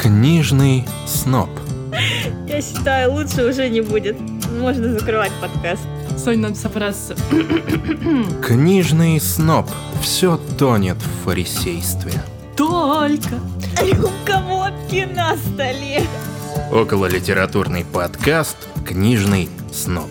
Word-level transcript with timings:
Книжный 0.00 0.86
сноб. 1.06 1.50
Я 2.48 2.62
считаю, 2.62 3.12
лучше 3.12 3.44
уже 3.44 3.68
не 3.68 3.82
будет. 3.82 4.16
Можно 4.50 4.98
закрывать 4.98 5.30
подкаст. 5.42 5.82
Сонь, 6.16 6.38
надо 6.38 6.54
собраться. 6.54 7.14
Книжный 8.42 9.20
сноб. 9.20 9.68
Все 10.00 10.40
тонет 10.58 10.96
в 10.96 11.24
фарисействе. 11.24 12.14
Только. 12.56 13.40
Рюмка 13.78 14.40
водки 14.48 15.06
на 15.14 15.36
столе. 15.36 16.06
Около 16.72 17.04
литературный 17.04 17.84
подкаст 17.84 18.56
«Книжный 18.86 19.50
сноб». 19.70 20.08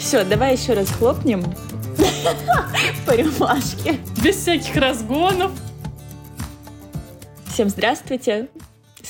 Все, 0.00 0.24
давай 0.24 0.56
еще 0.56 0.72
раз 0.72 0.90
хлопнем 0.90 1.44
по 3.06 3.12
рюмашке. 3.12 4.00
Без 4.20 4.34
всяких 4.34 4.74
разгонов. 4.74 5.52
Всем 7.52 7.68
здравствуйте. 7.68 8.48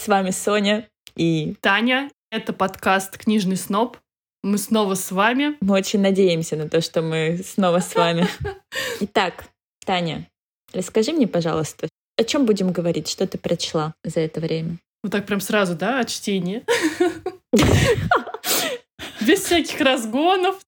С 0.08 0.10
вами 0.10 0.30
Соня 0.30 0.88
и 1.16 1.54
Таня, 1.60 2.10
это 2.30 2.54
подкаст 2.54 3.18
«Книжный 3.18 3.58
сноб». 3.58 3.98
Мы 4.42 4.56
снова 4.56 4.94
с 4.94 5.12
вами. 5.12 5.58
мы 5.60 5.74
очень 5.74 6.00
надеемся 6.00 6.56
на 6.56 6.66
то, 6.66 6.80
что 6.80 7.02
мы 7.02 7.42
снова 7.44 7.80
с 7.80 7.94
вами. 7.94 8.26
Итак, 9.00 9.44
Таня, 9.84 10.26
расскажи 10.72 11.12
мне, 11.12 11.28
пожалуйста, 11.28 11.88
о 12.16 12.24
чем 12.24 12.46
будем 12.46 12.72
говорить, 12.72 13.06
что 13.06 13.26
ты 13.26 13.36
прочла 13.36 13.92
за 14.02 14.20
это 14.20 14.40
время? 14.40 14.78
Вот 15.02 15.12
так 15.12 15.26
прям 15.26 15.42
сразу, 15.42 15.74
да, 15.74 16.00
от 16.00 16.08
чтения. 16.08 16.64
Без 19.20 19.42
всяких 19.42 19.78
разгонов. 19.78 20.58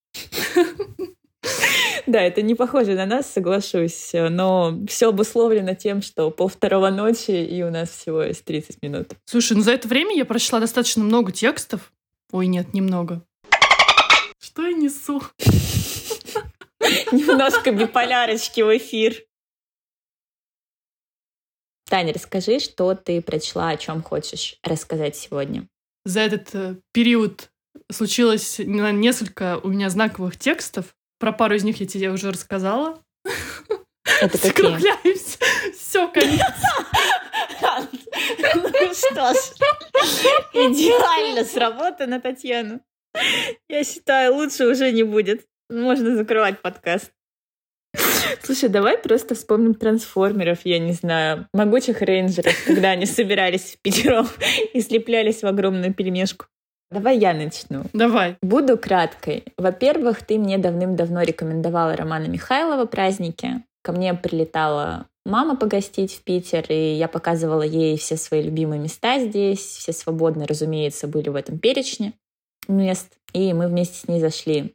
Да, 2.06 2.20
это 2.20 2.42
не 2.42 2.54
похоже 2.54 2.94
на 2.94 3.06
нас, 3.06 3.30
соглашусь, 3.30 4.10
но 4.12 4.76
все 4.88 5.10
обусловлено 5.10 5.74
тем, 5.74 6.02
что 6.02 6.30
полвторого 6.30 6.90
ночи, 6.90 7.30
и 7.30 7.62
у 7.62 7.70
нас 7.70 7.90
всего 7.90 8.22
есть 8.22 8.44
30 8.44 8.82
минут. 8.82 9.10
Слушай, 9.26 9.56
ну 9.56 9.62
за 9.62 9.72
это 9.72 9.86
время 9.86 10.16
я 10.16 10.24
прочла 10.24 10.60
достаточно 10.60 11.04
много 11.04 11.30
текстов. 11.30 11.92
Ой, 12.32 12.46
нет, 12.46 12.74
немного. 12.74 13.22
Что 14.40 14.66
я 14.66 14.72
несу? 14.72 15.22
Немножко 17.12 17.72
биполярочки 17.72 18.60
в 18.62 18.76
эфир. 18.76 19.14
Таня, 21.86 22.12
расскажи, 22.12 22.60
что 22.60 22.94
ты 22.94 23.20
прочла, 23.20 23.70
о 23.70 23.76
чем 23.76 24.02
хочешь 24.02 24.56
рассказать 24.62 25.16
сегодня. 25.16 25.68
За 26.04 26.20
этот 26.20 26.54
э, 26.54 26.76
период 26.92 27.50
случилось 27.90 28.60
несколько 28.60 29.58
у 29.58 29.68
меня 29.68 29.90
знаковых 29.90 30.38
текстов. 30.38 30.94
Про 31.20 31.32
пару 31.32 31.54
из 31.54 31.64
них 31.64 31.78
я 31.80 31.86
тебе 31.86 32.10
уже 32.10 32.32
рассказала. 32.32 33.04
Это? 34.22 34.38
Скругляемся. 34.38 35.38
Все, 35.78 36.08
конец. 36.08 36.40
Ну 38.54 38.94
что 38.94 39.34
ж, 39.34 39.36
идеально 40.54 41.44
сработано, 41.44 42.20
Татьяна. 42.20 42.80
Я 43.68 43.84
считаю, 43.84 44.34
лучше 44.34 44.66
уже 44.66 44.90
не 44.92 45.02
будет. 45.02 45.46
Можно 45.68 46.16
закрывать 46.16 46.62
подкаст. 46.62 47.12
Слушай, 48.42 48.70
давай 48.70 48.96
просто 48.96 49.34
вспомним 49.34 49.74
трансформеров, 49.74 50.60
я 50.64 50.78
не 50.78 50.92
знаю, 50.92 51.48
могучих 51.52 52.00
рейнджеров, 52.00 52.54
когда 52.64 52.90
они 52.90 53.04
собирались 53.04 53.74
в 53.74 53.82
пятером 53.82 54.26
и 54.72 54.80
слеплялись 54.80 55.42
в 55.42 55.46
огромную 55.46 55.92
пельмешку. 55.92 56.46
Давай 56.90 57.18
я 57.18 57.32
начну. 57.34 57.84
Давай. 57.92 58.36
Буду 58.42 58.76
краткой. 58.76 59.44
Во-первых, 59.56 60.24
ты 60.24 60.38
мне 60.38 60.58
давным-давно 60.58 61.22
рекомендовала 61.22 61.94
Романа 61.94 62.26
Михайлова 62.26 62.84
«Праздники». 62.84 63.62
Ко 63.82 63.92
мне 63.92 64.12
прилетала 64.12 65.06
мама 65.24 65.56
погостить 65.56 66.12
в 66.12 66.22
Питер, 66.22 66.66
и 66.68 66.94
я 66.94 67.06
показывала 67.06 67.62
ей 67.62 67.96
все 67.96 68.16
свои 68.16 68.42
любимые 68.42 68.80
места 68.80 69.20
здесь. 69.20 69.60
Все 69.60 69.92
свободно, 69.92 70.46
разумеется, 70.46 71.06
были 71.06 71.28
в 71.28 71.36
этом 71.36 71.58
перечне 71.58 72.12
мест. 72.66 73.16
И 73.32 73.52
мы 73.52 73.68
вместе 73.68 73.96
с 73.96 74.08
ней 74.08 74.20
зашли 74.20 74.74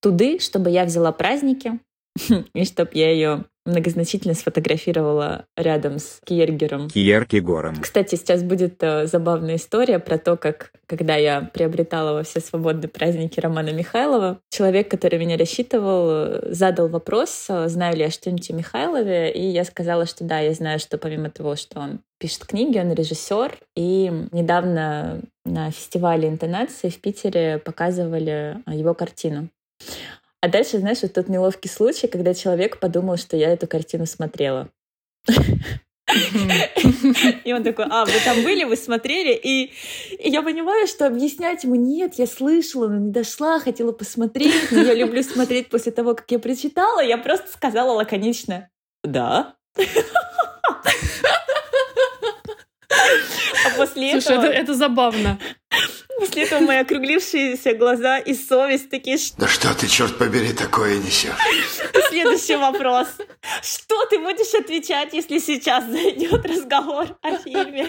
туды, 0.00 0.38
чтобы 0.38 0.70
я 0.70 0.84
взяла 0.84 1.10
праздники, 1.12 1.80
и 2.54 2.64
чтобы 2.64 2.90
я 2.94 3.10
ее 3.10 3.44
многозначительно 3.64 4.34
сфотографировала 4.34 5.46
рядом 5.56 5.98
с 5.98 6.20
Кьергером. 6.24 6.88
Кьеркегором. 6.90 7.76
Кстати, 7.80 8.16
сейчас 8.16 8.42
будет 8.42 8.82
э, 8.82 9.06
забавная 9.06 9.56
история 9.56 9.98
про 9.98 10.18
то, 10.18 10.36
как, 10.36 10.72
когда 10.86 11.16
я 11.16 11.42
приобретала 11.42 12.12
во 12.14 12.22
все 12.24 12.40
свободные 12.40 12.88
праздники 12.88 13.38
Романа 13.38 13.70
Михайлова, 13.70 14.40
человек, 14.50 14.90
который 14.90 15.18
меня 15.18 15.36
рассчитывал, 15.36 16.08
э, 16.10 16.52
задал 16.52 16.88
вопрос, 16.88 17.46
э, 17.48 17.68
знаю 17.68 17.96
ли 17.96 18.02
я 18.02 18.10
что-нибудь 18.10 18.50
о 18.50 18.54
Михайлове, 18.54 19.30
и 19.32 19.44
я 19.46 19.64
сказала, 19.64 20.06
что 20.06 20.24
да, 20.24 20.40
я 20.40 20.54
знаю, 20.54 20.80
что 20.80 20.98
помимо 20.98 21.30
того, 21.30 21.54
что 21.54 21.78
он 21.78 22.00
пишет 22.18 22.46
книги, 22.46 22.78
он 22.78 22.92
режиссер, 22.92 23.58
и 23.76 24.10
недавно 24.32 25.20
на 25.44 25.70
фестивале 25.70 26.28
интонации 26.28 26.88
в 26.88 27.00
Питере 27.00 27.58
показывали 27.58 28.58
его 28.66 28.94
картину. 28.94 29.48
А 30.42 30.48
дальше, 30.48 30.78
знаешь, 30.78 31.02
вот 31.02 31.12
тот 31.12 31.28
неловкий 31.28 31.70
случай, 31.70 32.08
когда 32.08 32.34
человек 32.34 32.80
подумал, 32.80 33.16
что 33.16 33.36
я 33.36 33.50
эту 33.50 33.68
картину 33.68 34.06
смотрела. 34.06 34.68
И 37.44 37.52
он 37.52 37.62
такой, 37.62 37.86
а, 37.88 38.04
вы 38.04 38.12
там 38.24 38.42
были, 38.42 38.64
вы 38.64 38.76
смотрели? 38.76 39.32
И, 39.32 39.72
и 40.18 40.28
я 40.28 40.42
понимаю, 40.42 40.88
что 40.88 41.06
объяснять 41.06 41.62
ему, 41.62 41.76
нет, 41.76 42.14
я 42.16 42.26
слышала, 42.26 42.88
но 42.88 42.98
не 42.98 43.12
дошла, 43.12 43.60
хотела 43.60 43.92
посмотреть, 43.92 44.72
но 44.72 44.80
я 44.82 44.94
люблю 44.94 45.22
смотреть 45.22 45.68
после 45.68 45.92
того, 45.92 46.16
как 46.16 46.28
я 46.32 46.40
прочитала. 46.40 47.00
Я 47.00 47.18
просто 47.18 47.46
сказала 47.52 47.92
лаконично, 47.92 48.68
да. 49.04 49.54
А 53.64 53.70
после 53.76 54.10
Слушай, 54.12 54.36
этого... 54.36 54.46
это, 54.46 54.62
это 54.62 54.74
забавно. 54.74 55.38
После 56.22 56.44
этого 56.44 56.60
мои 56.60 56.76
округлившиеся 56.76 57.74
глаза 57.74 58.18
и 58.18 58.32
совесть 58.34 58.90
такие, 58.90 59.18
Да 59.38 59.48
что 59.48 59.74
ты, 59.74 59.88
черт 59.88 60.16
побери, 60.18 60.52
такое 60.52 60.98
несешь? 60.98 61.32
следующий 62.10 62.54
вопрос. 62.54 63.08
Что 63.60 64.04
ты 64.04 64.20
будешь 64.20 64.54
отвечать, 64.54 65.14
если 65.14 65.38
сейчас 65.38 65.84
зайдет 65.84 66.46
разговор 66.46 67.18
о 67.22 67.38
фильме? 67.38 67.88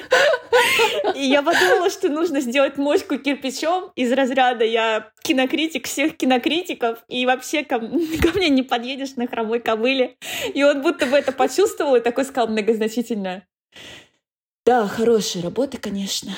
И 1.14 1.26
я 1.26 1.44
подумала, 1.44 1.92
что 1.92 2.10
нужно 2.10 2.42
сделать 2.42 2.78
мочку 2.78 3.20
кирпичом 3.20 3.92
из 3.96 4.12
разряда 4.12 4.66
я 4.66 5.12
кинокритик 5.22 5.86
всех 5.86 6.18
кинокритиков, 6.18 7.04
и 7.10 7.28
вообще 7.28 7.64
ко, 7.64 7.80
ко 7.80 8.32
мне 8.34 8.50
не 8.50 8.64
подъедешь 8.64 9.16
на 9.16 9.28
хромой 9.28 9.60
кобыле. 9.60 10.18
И 10.56 10.64
он 10.64 10.82
будто 10.82 11.06
бы 11.06 11.18
это 11.18 11.32
почувствовал 11.34 11.98
и 11.98 12.00
такой 12.00 12.26
сказал 12.26 12.48
многозначительно. 12.48 13.46
Да, 14.66 14.88
хорошая 14.88 15.44
работа, 15.44 15.78
конечно. 15.78 16.32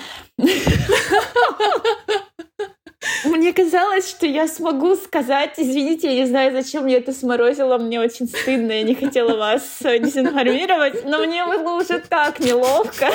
Мне 3.23 3.53
казалось, 3.53 4.09
что 4.09 4.25
я 4.25 4.47
смогу 4.47 4.95
сказать, 4.95 5.53
извините, 5.57 6.07
я 6.07 6.21
не 6.21 6.25
знаю, 6.25 6.51
зачем 6.51 6.87
я 6.87 6.97
это 6.97 7.13
сморозила, 7.13 7.77
мне 7.77 7.99
очень 7.99 8.27
стыдно, 8.27 8.71
я 8.71 8.83
не 8.83 8.95
хотела 8.95 9.35
вас 9.35 9.77
дезинформировать, 9.81 11.05
но 11.05 11.19
мне 11.19 11.45
было 11.45 11.81
уже 11.81 11.99
так 11.99 12.39
неловко, 12.39 13.11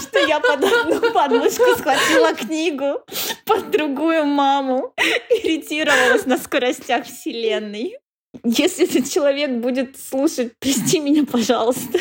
что 0.00 0.18
я 0.20 0.38
под 0.38 0.64
одну 0.64 1.12
подмышку 1.12 1.74
схватила 1.76 2.34
книгу, 2.34 3.00
под 3.44 3.70
другую 3.70 4.24
маму, 4.24 4.92
иритировалась 5.30 6.26
на 6.26 6.38
скоростях 6.38 7.04
вселенной. 7.06 7.98
Если 8.44 8.84
этот 8.88 9.10
человек 9.10 9.50
будет 9.50 9.98
слушать, 9.98 10.52
прости 10.60 11.00
меня, 11.00 11.24
пожалуйста. 11.24 11.98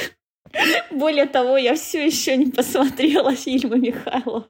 Более 0.91 1.25
того, 1.25 1.57
я 1.57 1.75
все 1.75 2.05
еще 2.05 2.37
не 2.37 2.51
посмотрела 2.51 3.35
фильмы 3.35 3.79
Михайлова. 3.79 4.47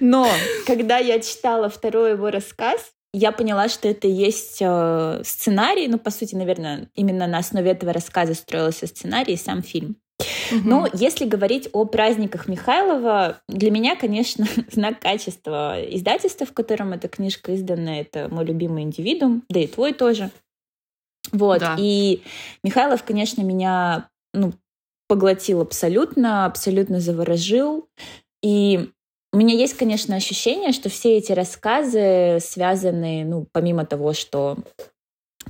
Но 0.00 0.28
когда 0.66 0.98
я 0.98 1.20
читала 1.20 1.68
второй 1.68 2.12
его 2.12 2.30
рассказ, 2.30 2.92
я 3.12 3.32
поняла, 3.32 3.68
что 3.68 3.88
это 3.88 4.08
есть 4.08 4.58
э, 4.60 5.22
сценарий. 5.24 5.88
Ну, 5.88 5.98
по 5.98 6.10
сути, 6.10 6.34
наверное, 6.34 6.90
именно 6.94 7.26
на 7.26 7.38
основе 7.38 7.70
этого 7.70 7.92
рассказа 7.92 8.34
строился 8.34 8.86
сценарий 8.86 9.34
и 9.34 9.38
сам 9.38 9.62
фильм. 9.62 9.96
Но 10.64 10.88
если 10.92 11.24
говорить 11.24 11.68
о 11.72 11.84
праздниках 11.84 12.48
Михайлова, 12.48 13.40
для 13.48 13.70
меня, 13.70 13.96
конечно, 13.96 14.46
знак 14.70 15.00
качества 15.00 15.76
издательства, 15.82 16.46
в 16.46 16.52
котором 16.52 16.92
эта 16.92 17.08
книжка 17.08 17.54
издана, 17.54 18.00
это 18.00 18.28
мой 18.30 18.44
любимый 18.44 18.82
индивидуум, 18.82 19.42
да 19.48 19.60
и 19.60 19.66
твой 19.66 19.92
тоже. 19.92 20.30
Вот. 21.32 21.60
Да. 21.60 21.76
И 21.78 22.22
Михайлов, 22.62 23.02
конечно, 23.02 23.42
меня 23.42 24.08
ну, 24.32 24.52
поглотил 25.08 25.60
абсолютно, 25.60 26.46
абсолютно 26.46 27.00
заворожил. 27.00 27.88
И 28.42 28.90
у 29.32 29.36
меня 29.36 29.54
есть, 29.54 29.76
конечно, 29.76 30.16
ощущение, 30.16 30.72
что 30.72 30.88
все 30.88 31.16
эти 31.16 31.32
рассказы 31.32 32.38
связаны, 32.40 33.24
ну, 33.24 33.46
помимо 33.52 33.84
того, 33.84 34.12
что 34.12 34.58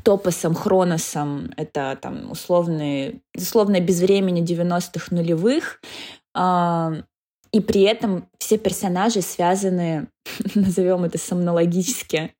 топосом, 0.02 0.54
хроносом, 0.54 1.52
это 1.56 1.98
там 2.00 2.30
условные, 2.30 3.20
условное 3.34 3.80
безвремени 3.80 4.42
90-х 4.42 5.14
нулевых, 5.14 5.80
а, 6.34 6.92
и 7.52 7.60
при 7.60 7.82
этом 7.82 8.28
все 8.38 8.58
персонажи 8.58 9.22
связаны, 9.22 10.08
назовем 10.54 11.04
это 11.04 11.18
сомнологически. 11.18 12.34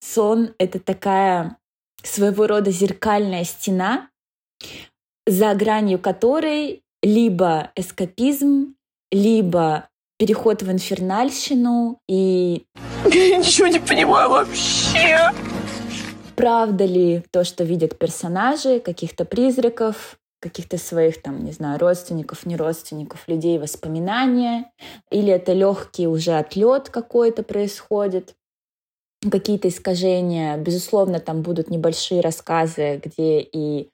Сон— 0.00 0.54
это 0.58 0.80
такая 0.80 1.58
своего 2.02 2.46
рода 2.46 2.70
зеркальная 2.70 3.44
стена, 3.44 4.08
за 5.28 5.54
гранью 5.54 5.98
которой 5.98 6.82
либо 7.02 7.70
эскапизм, 7.76 8.74
либо 9.12 9.88
переход 10.18 10.62
в 10.62 10.72
инфернальщину 10.72 12.00
и... 12.08 12.64
Я 13.04 13.36
ничего 13.36 13.68
не 13.68 13.78
понимаю 13.78 14.30
вообще. 14.30 15.30
Правда 16.34 16.84
ли 16.84 17.22
то, 17.30 17.44
что 17.44 17.64
видят 17.64 17.98
персонажи, 17.98 18.80
каких-то 18.80 19.24
призраков, 19.24 20.18
каких-то 20.40 20.78
своих, 20.78 21.20
там, 21.20 21.44
не 21.44 21.52
знаю, 21.52 21.78
родственников, 21.78 22.46
не 22.46 22.56
родственников, 22.56 23.28
людей, 23.28 23.58
воспоминания, 23.58 24.70
или 25.10 25.32
это 25.32 25.52
легкий 25.52 26.06
уже 26.06 26.38
отлет 26.38 26.90
какой-то 26.90 27.42
происходит, 27.42 28.34
какие-то 29.30 29.68
искажения. 29.68 30.56
Безусловно, 30.56 31.20
там 31.20 31.42
будут 31.42 31.70
небольшие 31.70 32.20
рассказы, 32.20 33.00
где 33.04 33.40
и 33.40 33.90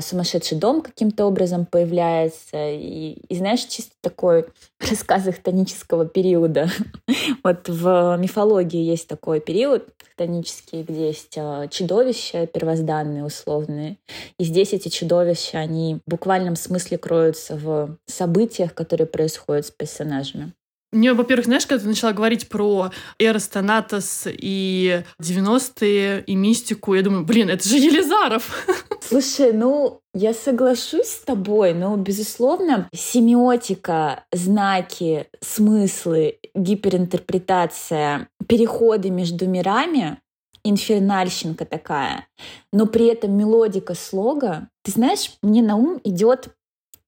сумасшедший 0.00 0.58
дом 0.58 0.82
каким-то 0.82 1.26
образом 1.26 1.66
появляется. 1.66 2.70
И, 2.70 3.18
и 3.28 3.36
знаешь, 3.36 3.64
чисто 3.64 3.92
такой 4.00 4.46
рассказ 4.80 5.24
хтонического 5.24 6.06
периода. 6.06 6.68
вот 7.44 7.68
в 7.68 8.16
мифологии 8.18 8.82
есть 8.82 9.08
такой 9.08 9.40
период 9.40 9.88
хтонический, 10.12 10.82
где 10.82 11.08
есть 11.08 11.36
а, 11.36 11.68
чудовища 11.68 12.46
первозданные, 12.46 13.24
условные. 13.24 13.98
И 14.38 14.44
здесь 14.44 14.72
эти 14.72 14.88
чудовища, 14.88 15.58
они 15.58 16.00
в 16.06 16.10
буквальном 16.10 16.56
смысле 16.56 16.98
кроются 16.98 17.56
в 17.56 17.96
событиях, 18.06 18.74
которые 18.74 19.06
происходят 19.06 19.66
с 19.66 19.70
персонажами. 19.70 20.52
Мне, 20.90 21.12
во-первых, 21.12 21.44
знаешь, 21.44 21.66
когда 21.66 21.82
ты 21.82 21.88
начала 21.88 22.12
говорить 22.12 22.48
про 22.48 22.90
Эрос 23.18 23.48
Танатос 23.48 24.26
и 24.26 25.02
90-е, 25.20 26.24
и 26.26 26.34
мистику, 26.34 26.94
я 26.94 27.02
думаю, 27.02 27.24
блин, 27.26 27.50
это 27.50 27.68
же 27.68 27.76
Елизаров. 27.76 28.66
Слушай, 29.08 29.54
ну, 29.54 30.02
я 30.12 30.34
соглашусь 30.34 31.08
с 31.08 31.20
тобой, 31.20 31.72
но, 31.72 31.96
безусловно, 31.96 32.90
семиотика, 32.92 34.26
знаки, 34.30 35.28
смыслы, 35.40 36.38
гиперинтерпретация, 36.54 38.28
переходы 38.46 39.08
между 39.08 39.48
мирами, 39.48 40.18
инфернальщинка 40.62 41.64
такая, 41.64 42.26
но 42.70 42.84
при 42.84 43.06
этом 43.06 43.34
мелодика 43.34 43.94
слога. 43.94 44.68
Ты 44.82 44.90
знаешь, 44.90 45.32
мне 45.42 45.62
на 45.62 45.76
ум 45.76 45.98
идет... 46.04 46.50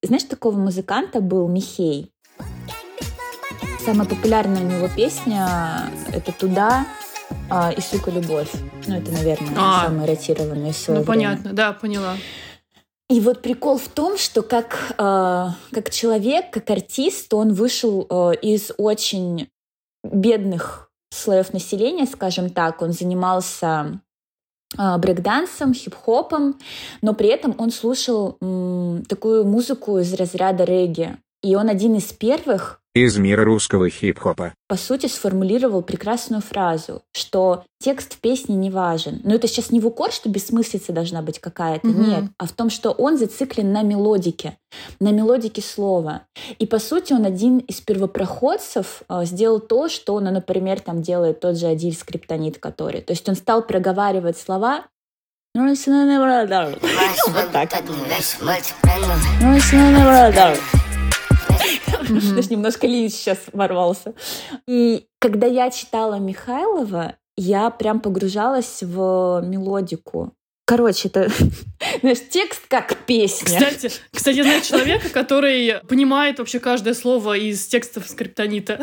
Знаешь, 0.02 0.24
такого 0.24 0.56
музыканта 0.56 1.20
был 1.20 1.48
Михей. 1.48 2.14
Самая 3.84 4.08
популярная 4.08 4.62
у 4.62 4.66
него 4.66 4.88
песня— 4.96 5.90
это 6.14 6.32
«Туда», 6.32 6.86
а, 7.50 7.72
и 7.72 7.80
«Сука, 7.80 8.10
любовь». 8.10 8.50
Ну, 8.86 8.96
это, 8.96 9.10
наверное, 9.10 9.54
а, 9.58 9.86
самые 9.86 10.06
ротированные 10.06 10.72
Ну, 10.88 11.04
понятно, 11.04 11.52
да, 11.52 11.72
поняла. 11.72 12.16
И 13.10 13.18
вот 13.18 13.42
прикол 13.42 13.76
в 13.76 13.88
том, 13.88 14.16
что 14.16 14.42
как, 14.42 14.94
э, 14.96 15.46
как 15.72 15.90
человек, 15.90 16.50
как 16.52 16.70
артист, 16.70 17.34
он 17.34 17.52
вышел 17.52 18.06
э, 18.08 18.34
из 18.40 18.70
очень 18.78 19.48
бедных 20.04 20.92
слоев 21.10 21.52
населения, 21.52 22.06
скажем 22.06 22.50
так. 22.50 22.80
Он 22.82 22.92
занимался 22.92 24.00
э, 24.78 24.96
брейкдансом, 24.98 25.74
хип-хопом, 25.74 26.56
но 27.02 27.12
при 27.12 27.30
этом 27.30 27.56
он 27.58 27.72
слушал 27.72 28.36
м, 28.40 29.04
такую 29.08 29.44
музыку 29.44 29.98
из 29.98 30.14
разряда 30.14 30.62
регги. 30.62 31.16
И 31.42 31.56
он 31.56 31.68
один 31.68 31.96
из 31.96 32.12
первых 32.12 32.79
из 32.94 33.16
мира 33.16 33.44
русского 33.44 33.88
хип-хопа. 33.88 34.54
По 34.68 34.76
сути, 34.76 35.06
сформулировал 35.06 35.82
прекрасную 35.82 36.42
фразу, 36.42 37.02
что 37.12 37.64
текст 37.78 38.14
в 38.14 38.18
песне 38.18 38.56
не 38.56 38.70
важен. 38.70 39.20
Но 39.22 39.34
это 39.34 39.46
сейчас 39.46 39.70
не 39.70 39.80
в 39.80 39.86
укор, 39.86 40.12
что 40.12 40.28
бессмыслица 40.28 40.92
должна 40.92 41.22
быть 41.22 41.38
какая-то, 41.38 41.88
угу. 41.88 42.02
нет, 42.02 42.24
а 42.38 42.46
в 42.46 42.52
том, 42.52 42.68
что 42.68 42.90
он 42.90 43.16
зациклен 43.16 43.72
на 43.72 43.82
мелодике, 43.82 44.58
на 44.98 45.12
мелодике 45.12 45.62
слова. 45.62 46.22
И, 46.58 46.66
по 46.66 46.78
сути, 46.78 47.12
он 47.12 47.24
один 47.24 47.58
из 47.58 47.80
первопроходцев 47.80 49.02
э, 49.08 49.24
сделал 49.24 49.60
то, 49.60 49.88
что, 49.88 50.18
ну, 50.18 50.30
например, 50.30 50.80
там 50.80 51.02
делает 51.02 51.40
тот 51.40 51.56
же 51.56 51.66
Адиль 51.66 51.94
Скриптонит, 51.94 52.58
который. 52.58 53.02
То 53.02 53.12
есть 53.12 53.28
он 53.28 53.36
стал 53.36 53.62
проговаривать 53.62 54.38
слова 54.38 54.86
вот 55.54 55.78
так. 60.34 60.58
Знаешь, 62.20 62.50
немножко 62.50 62.86
Линч 62.86 63.12
сейчас 63.12 63.38
ворвался. 63.52 64.14
И 64.66 65.06
когда 65.18 65.46
я 65.46 65.70
читала 65.70 66.16
Михайлова, 66.16 67.16
я 67.36 67.70
прям 67.70 68.00
погружалась 68.00 68.82
в 68.82 69.42
мелодику. 69.44 70.34
Короче, 70.66 71.08
это, 71.08 71.28
знаешь, 72.00 72.18
текст 72.30 72.62
как 72.68 72.96
песня. 73.06 73.46
Кстати, 73.46 73.90
кстати, 74.12 74.36
я 74.36 74.44
знаю 74.44 74.62
человека, 74.62 75.08
который 75.08 75.80
понимает 75.88 76.38
вообще 76.38 76.60
каждое 76.60 76.94
слово 76.94 77.36
из 77.36 77.66
текстов 77.66 78.08
скриптонита. 78.08 78.80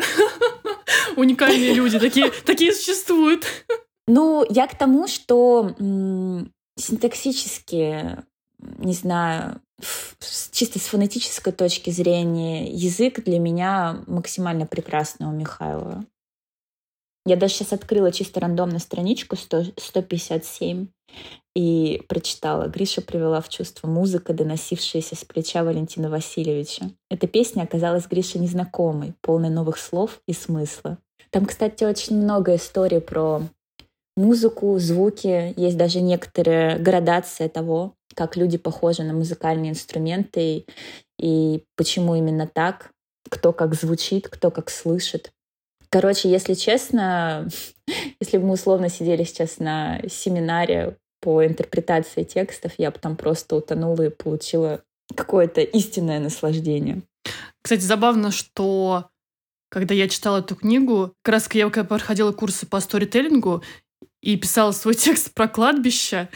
Уникальные 1.16 1.74
люди, 1.74 1.98
такие, 1.98 2.30
такие 2.44 2.72
существуют. 2.72 3.46
Ну, 4.06 4.44
я 4.50 4.66
к 4.66 4.76
тому, 4.76 5.06
что 5.06 5.74
синтаксически, 6.76 8.18
не 8.58 8.92
знаю, 8.92 9.60
чисто 10.50 10.78
с 10.78 10.86
фонетической 10.86 11.52
точки 11.52 11.90
зрения, 11.90 12.70
язык 12.70 13.22
для 13.24 13.38
меня 13.38 14.02
максимально 14.06 14.66
прекрасный 14.66 15.26
у 15.26 15.30
Михайлова. 15.30 16.04
Я 17.24 17.36
даже 17.36 17.54
сейчас 17.54 17.72
открыла 17.74 18.10
чисто 18.10 18.40
рандомно 18.40 18.78
страничку 18.78 19.36
100, 19.36 19.64
157 19.76 20.88
и 21.54 22.02
прочитала. 22.08 22.68
Гриша 22.68 23.02
привела 23.02 23.40
в 23.40 23.48
чувство 23.48 23.86
музыка, 23.86 24.32
доносившаяся 24.32 25.14
с 25.14 25.24
плеча 25.24 25.62
Валентина 25.62 26.08
Васильевича. 26.08 26.90
Эта 27.10 27.26
песня 27.26 27.62
оказалась 27.62 28.06
Грише 28.06 28.38
незнакомой, 28.38 29.14
полной 29.20 29.50
новых 29.50 29.78
слов 29.78 30.22
и 30.26 30.32
смысла. 30.32 30.98
Там, 31.30 31.44
кстати, 31.44 31.84
очень 31.84 32.16
много 32.16 32.54
историй 32.54 33.00
про 33.00 33.42
музыку, 34.18 34.78
звуки. 34.78 35.54
Есть 35.56 35.76
даже 35.76 36.00
некоторая 36.00 36.78
градация 36.78 37.48
того, 37.48 37.94
как 38.14 38.36
люди 38.36 38.58
похожи 38.58 39.02
на 39.02 39.12
музыкальные 39.12 39.70
инструменты 39.70 40.66
и 41.20 41.64
почему 41.76 42.16
именно 42.16 42.46
так, 42.46 42.90
кто 43.30 43.52
как 43.52 43.74
звучит, 43.74 44.28
кто 44.28 44.50
как 44.50 44.70
слышит. 44.70 45.30
Короче, 45.88 46.28
если 46.30 46.54
честно, 46.54 47.48
если 48.20 48.38
бы 48.38 48.46
мы 48.46 48.54
условно 48.54 48.88
сидели 48.88 49.24
сейчас 49.24 49.58
на 49.58 50.00
семинаре 50.08 50.96
по 51.20 51.44
интерпретации 51.44 52.24
текстов, 52.24 52.72
я 52.78 52.90
бы 52.90 52.98
там 52.98 53.16
просто 53.16 53.56
утонула 53.56 54.02
и 54.02 54.10
получила 54.10 54.82
какое-то 55.14 55.60
истинное 55.60 56.20
наслаждение. 56.20 57.02
Кстати, 57.62 57.80
забавно, 57.80 58.30
что 58.30 59.08
когда 59.70 59.94
я 59.94 60.08
читала 60.08 60.38
эту 60.38 60.56
книгу, 60.56 61.12
как 61.22 61.34
раз 61.34 61.48
я 61.52 61.68
проходила 61.68 62.32
курсы 62.32 62.66
по 62.66 62.80
сторителлингу 62.80 63.62
и 64.22 64.36
писала 64.36 64.72
свой 64.72 64.94
текст 64.94 65.32
про 65.34 65.48
кладбище, 65.48 66.28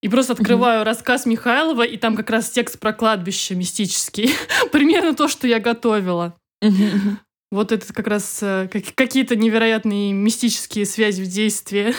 и 0.00 0.08
просто 0.08 0.34
открываю 0.34 0.82
mm-hmm. 0.82 0.84
рассказ 0.86 1.26
Михайлова, 1.26 1.82
и 1.82 1.96
там 1.96 2.16
как 2.16 2.30
раз 2.30 2.50
текст 2.50 2.78
про 2.78 2.92
кладбище 2.92 3.54
мистический. 3.54 4.30
Примерно 4.72 5.14
то, 5.14 5.26
что 5.26 5.48
я 5.48 5.58
готовила. 5.58 6.36
Mm-hmm. 6.62 7.16
Вот 7.50 7.72
это 7.72 7.92
как 7.92 8.06
раз 8.06 8.40
э, 8.42 8.68
какие-то 8.68 9.34
невероятные 9.34 10.12
мистические 10.12 10.84
связи 10.84 11.22
в 11.22 11.26
действии. 11.26 11.94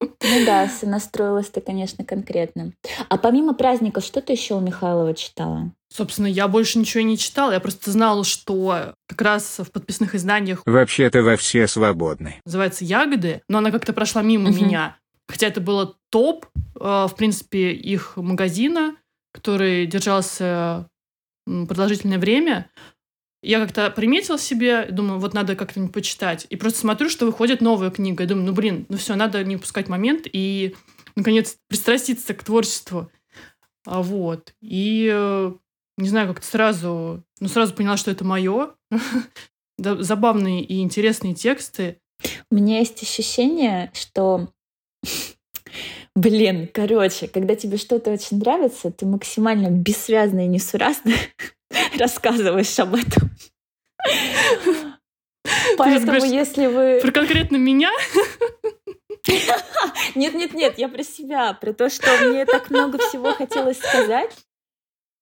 Ну 0.00 0.44
да, 0.44 0.68
настроилась 0.82 1.48
ты, 1.48 1.60
конечно, 1.60 2.04
конкретно. 2.04 2.72
А 3.08 3.16
помимо 3.16 3.54
праздника, 3.54 4.00
что 4.00 4.20
ты 4.20 4.34
еще 4.34 4.54
у 4.54 4.60
Михайлова 4.60 5.14
читала? 5.14 5.72
Собственно, 5.96 6.26
я 6.26 6.46
больше 6.46 6.78
ничего 6.78 7.02
не 7.02 7.16
читала. 7.16 7.52
Я 7.52 7.60
просто 7.60 7.90
знала, 7.90 8.22
что 8.22 8.94
как 9.08 9.22
раз 9.22 9.60
в 9.60 9.70
подписных 9.70 10.14
изданиях... 10.14 10.60
Вообще-то 10.66 11.22
во 11.22 11.38
все 11.38 11.66
свободны. 11.66 12.38
Называется 12.44 12.84
«Ягоды», 12.84 13.40
но 13.48 13.58
она 13.58 13.70
как-то 13.70 13.94
прошла 13.94 14.20
мимо 14.20 14.50
угу. 14.50 14.58
меня. 14.58 14.98
Хотя 15.26 15.46
это 15.46 15.62
было 15.62 15.96
топ, 16.10 16.44
э, 16.54 16.78
в 16.78 17.14
принципе, 17.16 17.72
их 17.72 18.18
магазина, 18.18 18.94
который 19.32 19.86
держался 19.86 20.86
продолжительное 21.46 22.18
время. 22.18 22.70
Я 23.42 23.58
как-то 23.60 23.88
приметила 23.90 24.38
себе, 24.38 24.88
думаю, 24.90 25.18
вот 25.18 25.32
надо 25.32 25.56
как-то 25.56 25.80
почитать. 25.88 26.46
И 26.50 26.56
просто 26.56 26.80
смотрю, 26.80 27.08
что 27.08 27.24
выходит 27.24 27.62
новая 27.62 27.90
книга. 27.90 28.24
И 28.24 28.26
думаю, 28.26 28.44
ну 28.44 28.52
блин, 28.52 28.84
ну 28.90 28.98
все, 28.98 29.14
надо 29.14 29.42
не 29.44 29.56
упускать 29.56 29.88
момент 29.88 30.26
и, 30.30 30.76
наконец, 31.14 31.56
пристраститься 31.68 32.34
к 32.34 32.44
творчеству. 32.44 33.10
А 33.86 34.02
вот. 34.02 34.52
И, 34.60 35.10
э, 35.10 35.52
не 35.96 36.08
знаю, 36.08 36.28
как-то 36.28 36.46
сразу, 36.46 37.22
ну 37.40 37.48
сразу 37.48 37.74
поняла, 37.74 37.96
что 37.96 38.10
это 38.10 38.24
мое. 38.24 38.74
Забавные 39.78 40.62
и 40.62 40.80
интересные 40.80 41.34
тексты. 41.34 41.98
У 42.50 42.54
меня 42.54 42.78
есть 42.78 43.02
ощущение, 43.02 43.90
что 43.94 44.48
Блин, 46.14 46.68
короче, 46.72 47.28
когда 47.28 47.54
тебе 47.54 47.76
что-то 47.76 48.10
очень 48.10 48.38
нравится, 48.38 48.90
ты 48.90 49.04
максимально 49.04 49.68
бессвязно 49.70 50.44
и 50.44 50.48
несуразно 50.48 51.12
рассказываешь 51.98 52.78
об 52.78 52.94
этом. 52.94 53.30
Поэтому, 55.76 56.24
если 56.24 56.66
вы... 56.66 57.00
Про 57.02 57.12
конкретно 57.12 57.56
меня? 57.56 57.90
Нет-нет-нет, 60.14 60.78
я 60.78 60.88
про 60.88 61.02
себя, 61.02 61.52
про 61.52 61.72
то, 61.72 61.90
что 61.90 62.06
мне 62.22 62.46
так 62.46 62.70
много 62.70 62.98
всего 62.98 63.32
хотелось 63.32 63.78
сказать. 63.78 64.45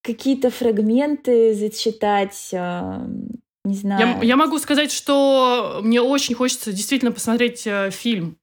Какие-то 0.05 0.51
фрагменты 0.51 1.55
зачитать, 1.55 2.51
Не 2.53 3.75
знаю. 3.75 4.19
Я, 4.19 4.23
я 4.23 4.37
могу 4.37 4.59
сказать, 4.59 4.93
что 4.93 5.81
мне 5.83 6.03
очень 6.03 6.35
хочется 6.35 6.71
действительно 6.73 7.13
посмотреть 7.13 7.67
э, 7.67 7.91
фильм, 7.91 8.37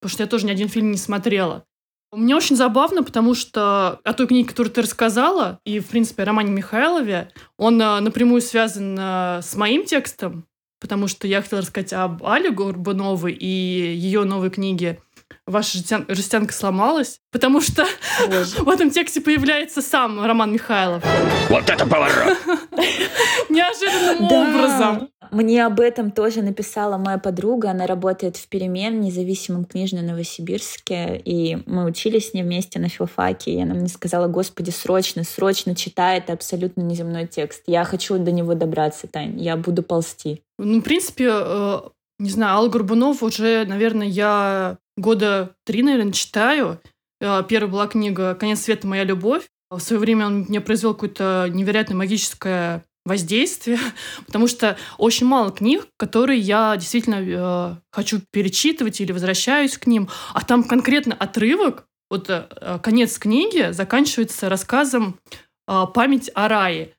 потому 0.00 0.10
что 0.14 0.22
я 0.22 0.26
тоже 0.26 0.46
ни 0.46 0.50
один 0.50 0.68
фильм 0.68 0.90
не 0.90 0.96
смотрела. 0.96 1.66
Мне 2.12 2.34
очень 2.34 2.56
забавно, 2.56 3.02
потому 3.02 3.34
что 3.34 4.00
о 4.04 4.12
той 4.14 4.26
книге, 4.26 4.48
которую 4.48 4.72
ты 4.72 4.82
рассказала, 4.82 5.60
и, 5.64 5.80
в 5.80 5.88
принципе, 5.88 6.22
о 6.22 6.26
романе 6.26 6.50
Михайлове, 6.50 7.30
он 7.58 7.80
э, 7.80 8.00
напрямую 8.00 8.40
связан 8.40 8.96
э, 8.98 9.40
с 9.42 9.54
моим 9.56 9.84
текстом, 9.84 10.46
потому 10.80 11.08
что 11.08 11.26
я 11.26 11.42
хотела 11.42 11.60
рассказать 11.60 11.92
об 11.92 12.22
Але 12.24 12.50
Горбуновой 12.50 13.32
и 13.32 13.46
ее 13.46 14.24
новой 14.24 14.50
книге 14.50 15.00
«Ваша 15.46 15.78
жестян- 15.78 16.04
жестянка 16.08 16.52
сломалась», 16.52 17.18
потому 17.32 17.60
что 17.60 17.84
в 18.58 18.68
этом 18.68 18.90
тексте 18.90 19.20
появляется 19.20 19.82
сам 19.82 20.24
Роман 20.24 20.52
Михайлов. 20.52 21.02
Вот 21.48 21.68
это 21.68 21.86
поворот! 21.86 22.38
Неожиданным 23.48 24.28
Да. 24.28 24.42
образом. 24.42 25.08
Мне 25.30 25.64
об 25.64 25.80
этом 25.80 26.10
тоже 26.10 26.42
написала 26.42 26.98
моя 26.98 27.16
подруга. 27.18 27.70
Она 27.70 27.86
работает 27.86 28.36
в 28.36 28.48
«Перемен» 28.48 29.00
независимом 29.00 29.64
книжном 29.64 30.06
Новосибирске. 30.06 31.16
И 31.24 31.56
мы 31.66 31.84
учились 31.86 32.30
с 32.30 32.34
ней 32.34 32.42
вместе 32.42 32.78
на 32.78 32.88
филфаке. 32.90 33.52
И 33.52 33.62
она 33.62 33.74
мне 33.74 33.88
сказала, 33.88 34.26
господи, 34.28 34.70
срочно, 34.70 35.24
срочно 35.24 35.74
читай. 35.74 36.18
Это 36.18 36.34
абсолютно 36.34 36.82
неземной 36.82 37.26
текст. 37.26 37.62
Я 37.66 37.84
хочу 37.84 38.18
до 38.18 38.30
него 38.30 38.54
добраться, 38.54 39.06
Тань. 39.06 39.40
Я 39.40 39.56
буду 39.56 39.82
ползти. 39.82 40.42
Ну, 40.58 40.80
в 40.80 40.82
принципе, 40.82 41.30
э, 41.32 41.80
не 42.18 42.28
знаю, 42.30 42.56
Алла 42.58 42.68
Горбунов 42.68 43.22
уже, 43.22 43.64
наверное, 43.66 44.06
я 44.08 44.76
года 44.96 45.54
три, 45.64 45.82
наверное, 45.82 46.12
читаю. 46.12 46.80
Э, 47.20 47.42
Первая 47.48 47.70
была 47.70 47.86
книга 47.86 48.34
«Конец 48.34 48.62
света. 48.62 48.86
Моя 48.86 49.04
любовь». 49.04 49.48
В 49.70 49.80
свое 49.80 50.00
время 50.00 50.26
он 50.26 50.40
мне 50.42 50.60
произвел 50.60 50.92
какое-то 50.92 51.48
невероятно 51.50 51.96
магическое 51.96 52.84
воздействие, 53.04 53.78
потому 54.26 54.46
что 54.46 54.76
очень 54.98 55.26
мало 55.26 55.50
книг, 55.50 55.86
которые 55.96 56.38
я 56.40 56.76
действительно 56.76 57.20
э, 57.20 57.76
хочу 57.90 58.20
перечитывать 58.30 59.00
или 59.00 59.12
возвращаюсь 59.12 59.78
к 59.78 59.86
ним, 59.86 60.08
а 60.34 60.44
там 60.44 60.64
конкретно 60.64 61.14
отрывок, 61.14 61.86
вот 62.10 62.28
э, 62.28 62.46
э, 62.50 62.78
конец 62.82 63.18
книги 63.18 63.72
заканчивается 63.72 64.48
рассказом 64.48 65.18
э, 65.66 65.84
«Память 65.94 66.30
о 66.34 66.48
рае». 66.48 66.92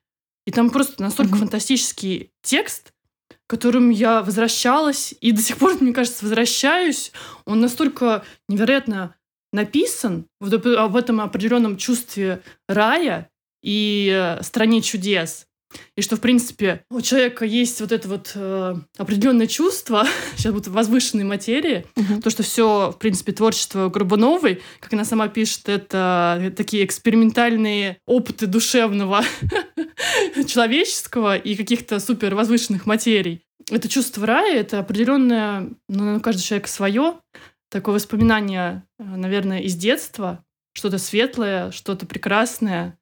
И 0.46 0.50
там 0.50 0.70
просто 0.70 1.00
настолько 1.02 1.36
Мгм. 1.36 1.40
фантастический 1.40 2.32
текст, 2.42 2.92
которым 3.46 3.90
я 3.90 4.22
возвращалась, 4.22 5.14
и 5.20 5.32
до 5.32 5.42
сих 5.42 5.58
пор, 5.58 5.76
мне 5.80 5.92
кажется, 5.92 6.24
возвращаюсь. 6.24 7.12
Он 7.44 7.60
настолько 7.60 8.24
невероятно 8.48 9.14
написан 9.52 10.26
вот 10.40 10.52
об 10.54 10.66
об 10.66 10.96
этом 10.96 11.20
определенном 11.20 11.76
чувстве 11.76 12.42
рая 12.68 13.30
и 13.62 14.10
э, 14.12 14.42
стране 14.42 14.82
чудес. 14.82 15.46
И 15.96 16.02
что, 16.02 16.16
в 16.16 16.20
принципе, 16.20 16.84
у 16.90 17.00
человека 17.00 17.44
есть 17.44 17.80
вот 17.80 17.92
это 17.92 18.08
вот 18.08 18.32
э, 18.34 18.76
определенное 18.98 19.46
чувство, 19.46 20.06
сейчас 20.36 20.52
будут 20.52 20.68
возвышенной 20.68 21.24
материи, 21.24 21.86
то, 22.22 22.30
что 22.30 22.42
все, 22.42 22.92
в 22.92 22.98
принципе, 22.98 23.32
творчество 23.32 23.88
Горбуновой, 23.88 24.62
как 24.80 24.92
она 24.92 25.04
сама 25.04 25.28
пишет, 25.28 25.68
это 25.68 26.52
такие 26.56 26.84
экспериментальные 26.84 27.98
опыты 28.06 28.46
душевного 28.46 29.24
человеческого 30.46 31.36
и 31.36 31.54
каких-то 31.54 32.00
супер 32.00 32.34
возвышенных 32.34 32.86
материй. 32.86 33.44
Это 33.70 33.88
чувство 33.88 34.26
рая, 34.26 34.60
это 34.60 34.78
определенное, 34.78 35.70
ну, 35.88 36.16
у 36.16 36.20
каждого 36.20 36.44
человека 36.44 36.68
свое, 36.68 37.18
такое 37.70 37.94
воспоминание, 37.94 38.84
э, 38.98 39.04
наверное, 39.04 39.60
из 39.60 39.74
детства, 39.74 40.44
что-то 40.74 40.98
светлое, 40.98 41.70
что-то 41.70 42.06
прекрасное, 42.06 42.98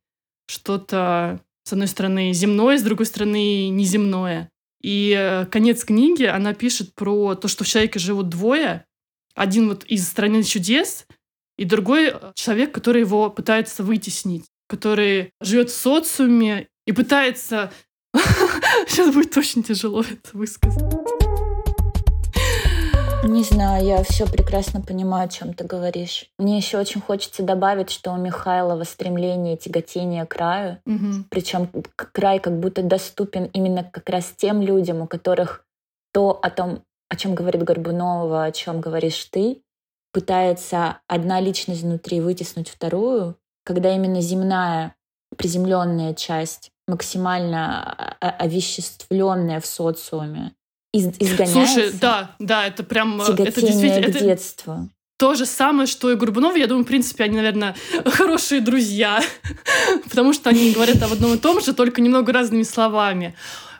что-то, 0.47 1.41
с 1.65 1.73
одной 1.73 1.89
стороны, 1.89 2.33
земное, 2.33 2.79
с 2.79 2.83
другой 2.83 3.07
стороны, 3.07 3.69
неземное. 3.69 4.51
И 4.83 5.15
э, 5.17 5.47
конец 5.47 5.85
книги, 5.85 6.25
она 6.25 6.55
пишет 6.55 6.95
про 6.95 7.35
то, 7.35 7.49
что 7.49 7.65
в 7.65 7.69
человеке 7.69 7.99
живут 7.99 8.29
двое. 8.29 8.85
Один 9.35 9.69
вот 9.69 9.85
из 9.85 10.07
страны 10.07 10.43
чудес, 10.43 11.07
и 11.57 11.65
другой 11.65 12.09
э, 12.09 12.33
человек, 12.35 12.73
который 12.73 13.03
его 13.03 13.31
пытается 13.31 13.85
вытеснить, 13.85 14.47
который 14.69 15.31
живет 15.41 15.71
в 15.71 15.75
социуме 15.75 16.69
и 16.87 16.93
пытается... 16.93 17.73
Сейчас 18.89 19.15
будет 19.15 19.37
очень 19.37 19.63
тяжело 19.63 20.03
это 20.03 20.37
высказать. 20.37 21.02
Не 23.25 23.45
знаю, 23.45 23.85
я 23.87 24.03
все 24.03 24.27
прекрасно 24.27 24.81
понимаю, 24.81 25.27
о 25.27 25.29
чем 25.29 25.55
ты 25.55 25.65
говоришь. 25.65 26.27
Мне 26.39 26.57
еще 26.57 26.79
очень 26.79 27.01
хочется 27.01 27.45
добавить, 27.45 27.91
что 27.91 28.11
у 28.13 28.17
Михайлова 28.17 28.83
стремление 28.83 29.57
тяготение 29.57 30.27
краю, 30.27 30.79
Мгм. 30.85 31.27
причем 31.31 31.71
край 31.95 32.41
как 32.41 32.59
будто 32.59 32.83
доступен 32.83 33.45
именно 33.53 33.85
как 33.85 34.09
раз 34.09 34.33
тем 34.37 34.61
людям, 34.61 35.03
у 35.03 35.07
которых 35.07 35.65
то 36.13 36.39
о 36.43 36.51
том, 36.51 36.83
о 37.09 37.17
чем 37.17 37.37
говорит 37.37 37.63
Горбунова, 37.63 38.45
о 38.45 38.53
чем 38.53 38.81
говоришь 38.81 39.25
ты, 39.27 39.63
пытается 40.13 40.99
одна 41.07 41.41
личность 41.41 41.83
внутри 41.83 42.21
вытеснуть 42.21 42.69
вторую, 42.69 43.37
когда 43.65 43.95
именно 43.95 44.21
земная 44.21 44.97
приземленная 45.37 46.15
часть 46.15 46.71
максимально 46.89 48.17
овеществленная 48.21 49.61
в 49.61 49.67
социуме 49.67 50.53
из- 50.93 51.15
изгоняется. 51.19 51.53
Слушай, 51.53 51.93
да, 52.01 52.35
да, 52.39 52.67
это 52.67 52.83
прям... 52.83 53.21
э, 53.21 53.25
Это 53.33 53.61
действительно... 53.61 54.07
к 54.07 54.11
это 54.11 54.21
детству. 54.21 54.89
то 55.19 55.35
же 55.35 55.47
самое, 55.47 55.87
что 55.87 56.11
и 56.11 56.17
Горбунов. 56.17 56.57
Я 56.57 56.67
думаю, 56.67 56.85
в 56.85 56.89
принципе, 56.89 57.25
они, 57.25 57.37
наверное, 57.37 57.75
хорошие 58.05 58.61
друзья, 58.61 59.21
потому 60.05 60.33
что 60.33 60.51
они 60.51 60.73
говорят 60.73 61.03
об 61.03 61.13
одном 61.13 61.35
и 61.35 61.39
том 61.39 61.61
же, 61.61 61.73
только 61.75 62.01
немного 62.01 62.33
разными 62.33 62.63
словами. 62.63 63.35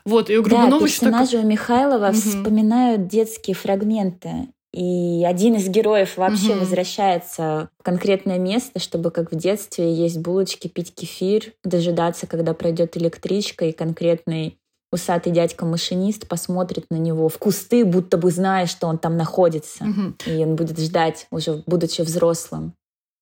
Вот, 0.05 0.29
и 0.29 0.37
у 0.37 0.43
Да, 0.43 0.49
Горбунова 0.49 0.85
еще 0.85 0.99
такой... 0.99 1.11
персонажи 1.19 1.37
у 1.37 1.47
Михайлова 1.49 2.11
вспоминают 2.11 3.07
детские 3.07 3.55
фрагменты. 3.55 4.49
И 4.73 5.23
один 5.23 5.53
из 5.55 5.67
героев 5.69 6.17
вообще 6.17 6.55
возвращается 6.55 7.69
в 7.79 7.83
конкретное 7.83 8.39
место, 8.39 8.79
чтобы, 8.79 9.11
как 9.11 9.31
в 9.31 9.35
детстве, 9.35 9.93
есть 9.93 10.17
булочки, 10.17 10.67
пить 10.67 10.95
кефир, 10.95 11.53
дожидаться, 11.63 12.25
когда 12.25 12.55
пройдет 12.55 12.97
электричка, 12.97 13.65
и 13.65 13.71
конкретный 13.71 14.57
усатый 14.93 15.33
дядька-машинист 15.33 16.27
посмотрит 16.27 16.85
на 16.91 16.95
него 16.95 17.27
в 17.27 17.37
кусты, 17.39 17.83
будто 17.83 18.17
бы 18.17 18.29
зная, 18.31 18.67
что 18.67 18.87
он 18.87 18.97
там 18.97 19.17
находится. 19.17 19.83
Мгм. 19.83 20.15
И 20.25 20.31
он 20.43 20.55
будет 20.55 20.79
ждать, 20.79 21.27
уже 21.31 21.63
будучи 21.65 22.01
взрослым, 22.01 22.73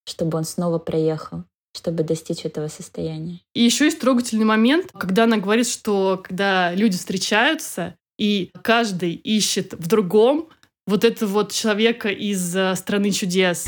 чтобы 0.05 0.37
он 0.37 0.43
снова 0.43 0.77
проехал, 0.79 1.45
чтобы 1.75 2.03
достичь 2.03 2.45
этого 2.45 2.67
состояния. 2.67 3.39
И 3.55 3.63
еще 3.63 3.85
есть 3.85 3.99
трогательный 3.99 4.45
момент, 4.45 4.91
когда 4.93 5.23
она 5.23 5.37
говорит, 5.37 5.67
что 5.67 6.21
когда 6.21 6.73
люди 6.73 6.97
встречаются, 6.97 7.95
и 8.19 8.51
каждый 8.61 9.13
ищет 9.13 9.73
в 9.73 9.87
другом 9.87 10.49
вот 10.85 11.05
этого 11.05 11.29
вот 11.29 11.51
человека 11.53 12.09
из 12.09 12.55
э, 12.55 12.75
страны 12.75 13.11
чудес. 13.11 13.65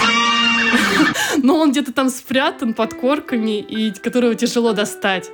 Но 1.42 1.60
он 1.60 1.72
где-то 1.72 1.94
там 1.94 2.10
спрятан 2.10 2.74
под 2.74 2.94
корками, 2.94 3.60
и 3.60 3.92
которого 3.92 4.36
тяжело 4.36 4.74
достать. 4.74 5.32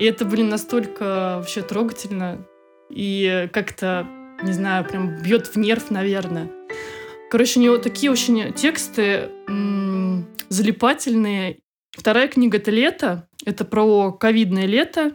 И 0.00 0.04
это, 0.04 0.24
блин, 0.24 0.48
настолько 0.48 1.36
вообще 1.36 1.60
трогательно. 1.60 2.46
И 2.88 3.50
как-то, 3.52 4.06
не 4.42 4.52
знаю, 4.52 4.86
прям 4.86 5.22
бьет 5.22 5.46
в 5.48 5.56
нерв, 5.56 5.90
наверное. 5.90 6.50
Короче, 7.30 7.60
у 7.60 7.62
него 7.62 7.76
такие 7.76 8.10
очень 8.10 8.54
тексты 8.54 9.28
м, 9.46 10.26
залипательные. 10.48 11.58
Вторая 11.90 12.28
книга— 12.28 12.56
это 12.58 12.70
«Лето». 12.70 13.28
Это 13.44 13.66
про 13.66 14.10
ковидное 14.12 14.64
лето 14.64 15.12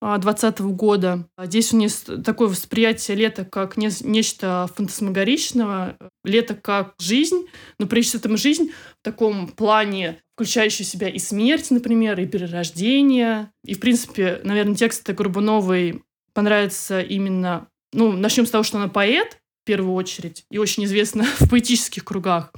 2020 0.00 0.60
года. 0.60 1.28
Здесь 1.42 1.72
у 1.72 1.80
нас 1.80 2.04
такое 2.24 2.48
восприятие 2.48 3.16
лета 3.16 3.44
как 3.44 3.76
не- 3.76 3.90
нечто 4.02 4.68
фантасмагоричного, 4.74 5.96
лето 6.24 6.54
как 6.54 6.94
жизнь, 6.98 7.46
но 7.78 7.86
прежде 7.86 8.18
всего 8.18 8.36
жизнь 8.36 8.72
в 9.00 9.04
таком 9.04 9.48
плане, 9.48 10.20
включающий 10.34 10.84
в 10.84 10.88
себя 10.88 11.08
и 11.08 11.18
смерть, 11.18 11.70
например, 11.70 12.20
и 12.20 12.26
перерождение. 12.26 13.50
И, 13.64 13.74
в 13.74 13.80
принципе, 13.80 14.40
наверное, 14.44 14.74
тексты 14.74 15.12
Горбуновой 15.12 16.02
понравятся 16.34 17.00
именно... 17.00 17.68
Ну, 17.92 18.12
начнем 18.12 18.44
с 18.44 18.50
того, 18.50 18.64
что 18.64 18.76
она 18.76 18.88
поэт, 18.88 19.38
в 19.62 19.66
первую 19.66 19.94
очередь, 19.94 20.44
и 20.50 20.58
очень 20.58 20.84
известна 20.84 21.24
в 21.40 21.48
поэтических 21.48 22.04
кругах. 22.04 22.52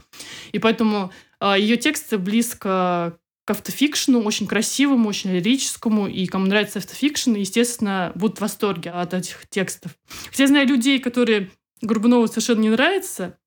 И 0.53 0.59
поэтому 0.59 1.13
ее 1.41 1.77
тексты 1.77 2.19
близко 2.19 3.17
к 3.49 3.51
автофикшену, 3.53 4.21
очень 4.25 4.47
красивому, 4.47 5.09
очень 5.09 5.31
лирическому, 5.31 6.07
и 6.07 6.27
кому 6.27 6.45
нравится 6.45 6.81
автофикшн, 6.81 7.33
естественно, 7.33 8.13
будут 8.15 8.37
в 8.37 8.41
восторге 8.43 8.91
от 8.91 9.15
этих 9.15 9.49
текстов. 9.49 9.93
Хотя 10.29 10.43
я 10.43 10.49
знаю 10.49 10.69
людей, 10.69 10.99
которые 10.99 11.51
Горбунову 11.81 12.27
совершенно 12.27 12.61
не 12.61 12.69
нравится. 12.69 13.39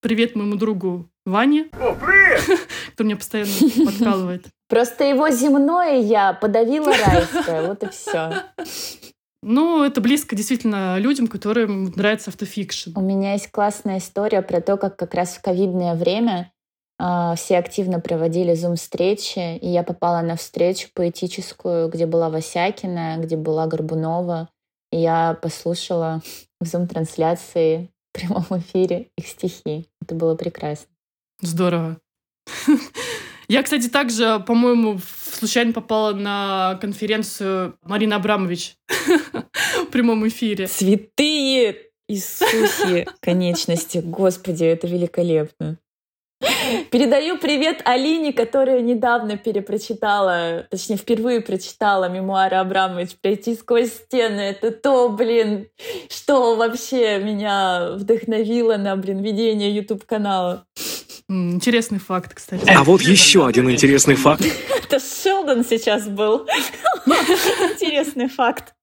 Привет 0.00 0.36
моему 0.36 0.54
другу 0.54 1.10
Ване, 1.26 1.64
который 1.70 2.56
меня 3.00 3.16
постоянно 3.16 3.52
подкалывает. 3.84 4.46
Просто 4.70 5.04
его 5.04 5.28
земное 5.28 6.00
я 6.00 6.32
подавила 6.32 6.90
райское, 7.06 7.66
вот 7.66 7.82
и 7.82 7.90
все. 7.90 8.44
Ну, 9.42 9.84
это 9.84 10.00
близко 10.00 10.34
действительно 10.34 10.96
людям, 10.96 11.26
которым 11.26 11.92
нравится 11.94 12.30
автофикшн. 12.30 12.96
У 12.96 13.02
меня 13.02 13.34
есть 13.34 13.50
классная 13.50 13.98
история 13.98 14.40
про 14.40 14.62
то, 14.62 14.78
как 14.78 14.96
как 14.96 15.12
раз 15.12 15.36
в 15.36 15.42
ковидное 15.42 15.94
время 15.94 16.52
все 17.36 17.58
активно 17.58 17.98
проводили 18.00 18.54
зум-встречи, 18.54 19.56
и 19.56 19.68
я 19.68 19.82
попала 19.82 20.20
на 20.22 20.36
встречу 20.36 20.88
поэтическую, 20.94 21.88
где 21.88 22.06
была 22.06 22.30
Васякина, 22.30 23.16
где 23.18 23.36
была 23.36 23.66
Горбунова, 23.66 24.48
и 24.92 24.98
я 24.98 25.36
послушала 25.42 26.22
в 26.60 26.66
зум-трансляции 26.68 27.90
в 28.12 28.18
прямом 28.18 28.44
эфире 28.60 29.08
их 29.16 29.26
стихи. 29.26 29.88
Это 30.00 30.14
было 30.14 30.36
прекрасно. 30.36 30.86
Здорово. 31.40 31.98
Я, 33.48 33.62
кстати, 33.62 33.88
также, 33.88 34.42
по-моему, 34.46 34.98
случайно 35.32 35.72
попала 35.72 36.12
на 36.12 36.78
конференцию 36.80 37.76
Марины 37.82 38.14
Абрамович 38.14 38.76
в 38.88 39.86
прямом 39.90 40.26
эфире. 40.28 40.68
Святые 40.68 41.76
Иисусе 42.08 43.06
конечности. 43.20 43.98
Господи, 43.98 44.64
это 44.64 44.86
великолепно. 44.86 45.78
Передаю 46.90 47.38
привет 47.38 47.82
Алине, 47.84 48.32
которая 48.32 48.80
недавно 48.80 49.36
перепрочитала, 49.36 50.66
точнее, 50.70 50.96
впервые 50.96 51.40
прочитала 51.40 52.08
мемуары 52.08 52.56
Абрамович 52.56 53.16
«Пройти 53.20 53.54
сквозь 53.54 53.92
стены». 53.92 54.40
Это 54.40 54.70
то, 54.70 55.08
блин, 55.08 55.68
что 56.08 56.56
вообще 56.56 57.18
меня 57.18 57.92
вдохновило 57.94 58.76
на, 58.76 58.96
блин, 58.96 59.22
ведение 59.22 59.74
YouTube-канала. 59.74 60.64
Интересный 61.28 61.98
факт, 61.98 62.34
кстати. 62.34 62.68
А 62.68 62.84
вот 62.84 63.02
еще 63.02 63.46
один 63.46 63.70
интересный 63.70 64.14
факт. 64.14 64.44
Это 64.84 64.98
Шелдон 65.00 65.64
сейчас 65.64 66.06
был. 66.06 66.46
Интересный 67.06 68.28
факт. 68.28 68.74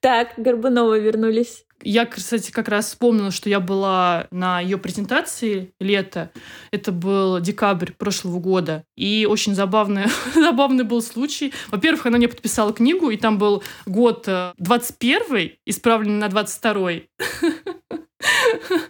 Так, 0.00 0.34
Горбунова 0.36 0.98
вернулись. 0.98 1.64
Я, 1.82 2.06
кстати, 2.06 2.50
как 2.50 2.68
раз 2.68 2.86
вспомнила, 2.86 3.30
что 3.30 3.48
я 3.48 3.60
была 3.60 4.26
на 4.32 4.60
ее 4.60 4.78
презентации 4.78 5.72
лето. 5.78 6.32
Это 6.72 6.90
был 6.90 7.38
декабрь 7.40 7.92
прошлого 7.92 8.40
года. 8.40 8.84
И 8.96 9.26
очень 9.30 9.54
забавный, 9.54 10.06
забавный 10.34 10.84
был 10.84 11.00
случай. 11.02 11.52
Во-первых, 11.68 12.06
она 12.06 12.18
мне 12.18 12.28
подписала 12.28 12.72
книгу, 12.72 13.10
и 13.10 13.16
там 13.16 13.38
был 13.38 13.62
год 13.86 14.28
21 14.58 15.52
исправленный 15.66 16.18
на 16.18 16.26
22-й. 16.26 17.08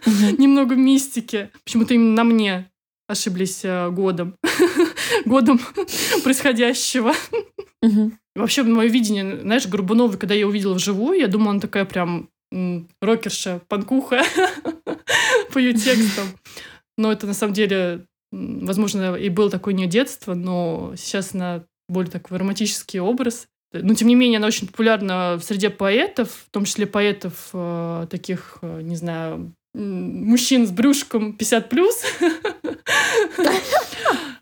Немного 0.37 0.75
мистики. 0.75 1.51
Почему-то 1.63 1.93
именно 1.93 2.15
на 2.15 2.23
мне 2.23 2.71
ошиблись 3.07 3.61
э, 3.63 3.89
годом. 3.89 4.35
годом 5.25 5.59
происходящего. 6.23 7.13
Вообще, 8.35 8.63
мое 8.63 8.89
видение, 8.89 9.41
знаешь, 9.41 9.67
Горбуновой, 9.67 10.17
когда 10.17 10.35
я 10.35 10.47
увидела 10.47 10.73
вживую, 10.73 11.19
я 11.19 11.27
думала, 11.27 11.51
она 11.51 11.59
такая 11.59 11.85
прям 11.85 12.29
рокерша, 13.01 13.61
панкуха 13.67 14.23
по 15.53 15.57
ее 15.57 15.73
текстам. 15.73 16.27
Но 16.97 17.11
это 17.11 17.27
на 17.27 17.33
самом 17.33 17.53
деле, 17.53 18.05
возможно, 18.31 19.15
и 19.15 19.29
было 19.29 19.49
такое 19.49 19.73
не 19.73 19.87
детство, 19.87 20.33
но 20.33 20.93
сейчас 20.97 21.33
она 21.33 21.63
более 21.87 22.11
такой 22.11 22.37
романтический 22.37 22.99
образ. 22.99 23.47
Но, 23.71 23.93
тем 23.93 24.07
не 24.07 24.15
менее, 24.15 24.37
она 24.37 24.47
очень 24.47 24.67
популярна 24.67 25.37
в 25.37 25.43
среде 25.43 25.69
поэтов, 25.69 26.31
в 26.31 26.49
том 26.49 26.65
числе 26.65 26.87
поэтов 26.87 27.49
э, 27.53 28.07
таких, 28.09 28.57
э, 28.61 28.81
не 28.81 28.95
знаю, 28.95 29.53
мужчин 29.75 30.65
с 30.65 30.71
брюшком 30.71 31.33
50 31.33 31.69
плюс. 31.69 32.03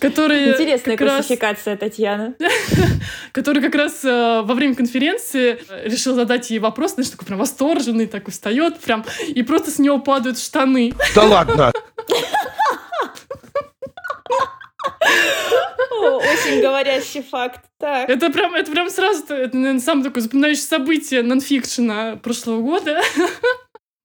Которые 0.00 0.52
Интересная 0.52 0.96
классификация, 0.96 1.72
раз, 1.74 1.80
Татьяна. 1.80 2.34
Который 3.32 3.62
как 3.62 3.74
раз 3.74 4.04
э, 4.04 4.42
во 4.42 4.54
время 4.54 4.74
конференции 4.74 5.58
решил 5.84 6.14
задать 6.14 6.50
ей 6.50 6.58
вопрос, 6.58 6.94
знаешь, 6.94 7.10
такой 7.10 7.26
прям 7.26 7.38
восторженный, 7.38 8.06
такой 8.06 8.32
встает 8.32 8.78
прям, 8.78 9.04
и 9.28 9.42
просто 9.42 9.70
с 9.70 9.78
него 9.78 9.98
падают 9.98 10.38
штаны. 10.38 10.92
Да 11.14 11.24
ладно! 11.24 11.72
Очень 16.00 16.62
говорящий 16.62 17.22
факт. 17.22 17.60
Так. 17.78 18.08
Это 18.08 18.30
прям, 18.30 18.54
это 18.54 18.70
прям 18.70 18.90
сразу, 18.90 19.34
это, 19.34 19.56
наверное, 19.56 19.80
самое 19.80 20.04
такое 20.04 20.22
запоминающее 20.22 20.64
событие 20.64 21.22
нонфикшена 21.22 22.16
прошлого 22.16 22.60
года. 22.62 23.00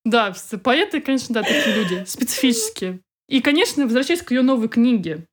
Да, 0.08 0.36
поэты, 0.64 1.02
конечно, 1.02 1.34
да, 1.34 1.42
такие 1.42 1.74
люди, 1.74 2.04
специфические. 2.06 3.00
И, 3.28 3.42
конечно, 3.42 3.86
возвращаясь 3.86 4.22
к 4.22 4.30
ее 4.30 4.44
новой 4.44 4.70
книге, 4.70 5.26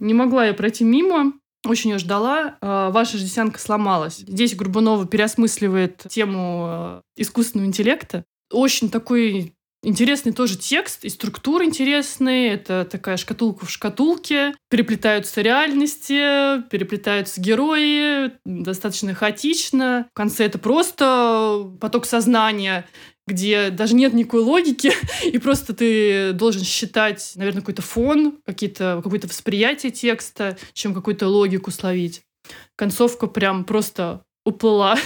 не 0.00 0.14
могла 0.14 0.46
я 0.46 0.54
пройти 0.54 0.84
мимо, 0.84 1.34
очень 1.66 1.90
ее 1.90 1.98
ждала. 1.98 2.56
А, 2.60 2.90
Ваша 2.90 3.18
жестянка 3.18 3.60
сломалась. 3.60 4.18
Здесь 4.18 4.56
Грубунова 4.56 5.06
переосмысливает 5.06 6.04
тему 6.08 6.64
а, 6.66 7.02
искусственного 7.16 7.68
интеллекта. 7.68 8.24
Очень 8.50 8.90
такой 8.90 9.54
Интересный 9.82 10.32
тоже 10.32 10.58
текст, 10.58 11.06
и 11.06 11.08
структура 11.08 11.64
интересная. 11.64 12.52
Это 12.52 12.84
такая 12.84 13.16
шкатулка 13.16 13.64
в 13.64 13.70
шкатулке. 13.70 14.54
Переплетаются 14.68 15.40
реальности, 15.40 16.60
переплетаются 16.68 17.40
герои. 17.40 18.32
Достаточно 18.44 19.14
хаотично. 19.14 20.06
В 20.12 20.14
конце 20.14 20.44
это 20.44 20.58
просто 20.58 21.72
поток 21.80 22.04
сознания 22.04 22.86
где 23.30 23.70
даже 23.70 23.94
нет 23.94 24.12
никакой 24.12 24.40
логики, 24.40 24.92
и 25.24 25.38
просто 25.38 25.74
ты 25.74 26.32
должен 26.32 26.62
считать, 26.62 27.32
наверное, 27.36 27.60
какой-то 27.60 27.82
фон, 27.82 28.38
какие-то, 28.44 29.00
какое-то 29.02 29.28
восприятие 29.28 29.92
текста, 29.92 30.58
чем 30.72 30.94
какую-то 30.94 31.28
логику 31.28 31.70
словить. 31.70 32.22
Концовка 32.76 33.26
прям 33.26 33.64
просто 33.64 34.22
уплыла. 34.44 34.96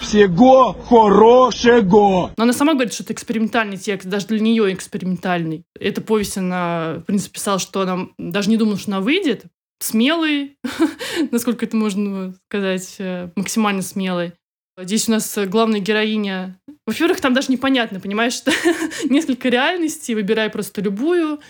Всего 0.00 0.72
хорошего! 0.72 2.32
Но 2.36 2.44
она 2.44 2.52
сама 2.52 2.72
говорит, 2.72 2.94
что 2.94 3.02
это 3.02 3.12
экспериментальный 3.12 3.76
текст, 3.76 4.08
даже 4.08 4.26
для 4.28 4.40
нее 4.40 4.72
экспериментальный. 4.72 5.64
Эта 5.78 6.00
повесть 6.00 6.38
она, 6.38 6.96
в 6.98 7.02
принципе, 7.02 7.34
писала, 7.34 7.58
что 7.58 7.82
она 7.82 8.08
даже 8.18 8.48
не 8.50 8.56
думала, 8.56 8.78
что 8.78 8.92
она 8.92 9.00
выйдет. 9.00 9.44
Смелый, 9.78 10.56
насколько 11.30 11.64
это 11.64 11.76
можно 11.76 12.34
сказать, 12.48 12.96
э, 12.98 13.30
максимально 13.36 13.82
смелый. 13.82 14.32
Здесь 14.82 15.08
у 15.08 15.12
нас 15.12 15.38
главная 15.46 15.80
героиня. 15.80 16.58
Во-первых, 16.86 17.20
там 17.20 17.34
даже 17.34 17.52
непонятно, 17.52 18.00
понимаешь, 18.00 18.32
что 18.32 18.52
несколько 19.04 19.48
реальностей, 19.48 20.14
выбирай 20.14 20.48
просто 20.48 20.80
любую. 20.80 21.40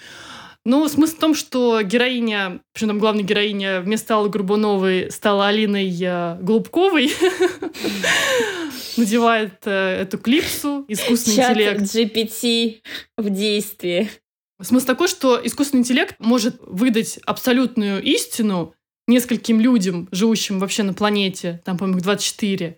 Но 0.65 0.89
смысл 0.89 1.17
в 1.17 1.21
том, 1.21 1.35
что 1.35 1.81
героиня, 1.81 2.61
причем 2.73 2.89
там 2.89 2.99
главная 2.99 3.23
героиня 3.23 3.81
вместо 3.81 4.15
Аллы 4.17 4.29
Грубуновой 4.29 5.11
стала 5.11 5.49
Алиной 5.49 5.97
э, 6.03 6.37
Голубковой. 6.43 7.11
Надевает 8.97 9.55
э, 9.65 10.03
эту 10.03 10.19
клипсу, 10.19 10.85
искусственный 10.89 11.37
Чат 11.37 11.57
интеллект. 11.57 12.21
GPT 12.21 12.81
в 13.17 13.31
действии. 13.31 14.11
Смысл 14.61 14.87
такой, 14.87 15.09
что 15.09 15.41
искусственный 15.43 15.81
интеллект 15.81 16.17
может 16.19 16.57
выдать 16.61 17.19
абсолютную 17.25 18.03
истину 18.03 18.75
нескольким 19.07 19.61
людям, 19.61 20.09
живущим 20.13 20.59
вообще 20.59 20.83
на 20.83 20.93
планете, 20.93 21.63
там, 21.65 21.79
по-моему, 21.79 22.01
24, 22.01 22.77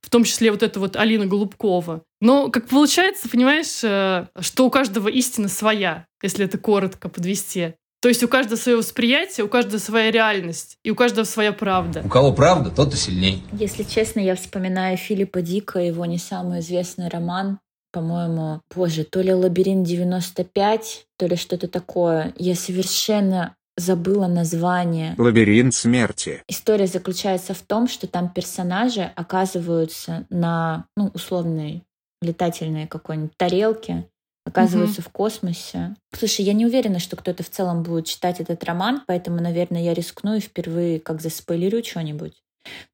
в 0.00 0.10
том 0.10 0.24
числе 0.24 0.50
вот 0.50 0.62
эта 0.62 0.80
вот 0.80 0.96
Алина 0.96 1.26
Голубкова. 1.26 2.02
Но 2.20 2.50
как 2.50 2.68
получается, 2.68 3.28
понимаешь, 3.28 3.82
э, 3.82 4.26
что 4.40 4.66
у 4.66 4.70
каждого 4.70 5.08
истина 5.08 5.48
своя, 5.48 6.06
если 6.22 6.44
это 6.44 6.58
коротко 6.58 7.08
подвести. 7.08 7.74
То 8.00 8.08
есть 8.08 8.22
у 8.22 8.28
каждого 8.28 8.56
свое 8.56 8.78
восприятие, 8.78 9.44
у 9.44 9.48
каждого 9.48 9.78
своя 9.78 10.10
реальность, 10.12 10.78
и 10.84 10.90
у 10.90 10.94
каждого 10.94 11.24
своя 11.24 11.52
правда. 11.52 12.02
У 12.04 12.08
кого 12.08 12.32
правда, 12.32 12.70
тот 12.70 12.94
и 12.94 12.96
сильней. 12.96 13.42
Если 13.52 13.82
честно, 13.82 14.20
я 14.20 14.36
вспоминаю 14.36 14.96
Филиппа 14.96 15.42
Дика, 15.42 15.80
его 15.80 16.06
не 16.06 16.18
самый 16.18 16.60
известный 16.60 17.08
роман, 17.08 17.58
по-моему, 17.90 18.60
боже, 18.74 19.04
то 19.04 19.20
ли 19.20 19.32
«Лабиринт 19.32 19.88
95», 19.88 20.80
то 21.16 21.26
ли 21.26 21.36
что-то 21.36 21.68
такое. 21.68 22.34
Я 22.36 22.54
совершенно 22.54 23.56
забыла 23.78 24.26
название. 24.26 25.14
Лабиринт 25.16 25.74
смерти. 25.74 26.42
История 26.48 26.86
заключается 26.86 27.54
в 27.54 27.62
том, 27.62 27.88
что 27.88 28.06
там 28.06 28.28
персонажи 28.28 29.10
оказываются 29.16 30.26
на, 30.30 30.86
ну, 30.96 31.10
условной 31.14 31.84
летательной 32.20 32.86
какой-нибудь 32.86 33.36
тарелке, 33.36 34.08
оказываются 34.44 35.00
угу. 35.00 35.08
в 35.08 35.12
космосе. 35.12 35.96
Слушай, 36.12 36.44
я 36.44 36.52
не 36.52 36.66
уверена, 36.66 36.98
что 36.98 37.16
кто-то 37.16 37.42
в 37.42 37.50
целом 37.50 37.82
будет 37.82 38.06
читать 38.06 38.40
этот 38.40 38.64
роман, 38.64 39.02
поэтому, 39.06 39.40
наверное, 39.40 39.82
я 39.82 39.94
рискну 39.94 40.34
и 40.34 40.40
впервые 40.40 41.00
как 41.00 41.20
заспойлерю 41.20 41.84
что-нибудь. 41.84 42.42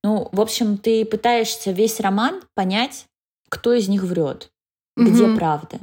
Ну, 0.02 0.28
в 0.30 0.40
общем, 0.40 0.78
ты 0.78 1.04
пытаешься 1.04 1.70
весь 1.70 2.00
роман 2.00 2.42
понять, 2.54 3.06
кто 3.48 3.72
из 3.72 3.88
них 3.88 4.02
врет, 4.02 4.50
угу. 4.96 5.08
где 5.08 5.34
правда. 5.34 5.78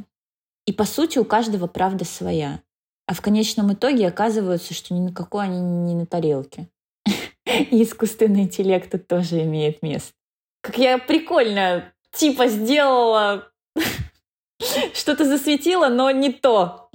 И 0.67 0.73
по 0.73 0.85
сути 0.85 1.17
у 1.17 1.25
каждого 1.25 1.67
правда 1.67 2.05
своя. 2.05 2.61
А 3.07 3.13
в 3.13 3.21
конечном 3.21 3.73
итоге 3.73 4.07
оказывается, 4.07 4.73
что 4.73 4.93
никакой 4.93 5.45
они 5.45 5.59
не 5.59 5.95
на 5.95 6.05
тарелке. 6.05 6.69
И 7.45 7.83
искусственный 7.83 8.43
интеллект 8.43 8.91
тут 8.91 9.07
тоже 9.07 9.43
имеет 9.43 9.81
место. 9.81 10.13
Как 10.61 10.77
я 10.77 10.97
прикольно 10.97 11.91
типа 12.11 12.47
сделала 12.47 13.51
что-то 14.93 15.25
засветила, 15.25 15.89
но 15.89 16.11
не 16.11 16.31
то. 16.31 16.89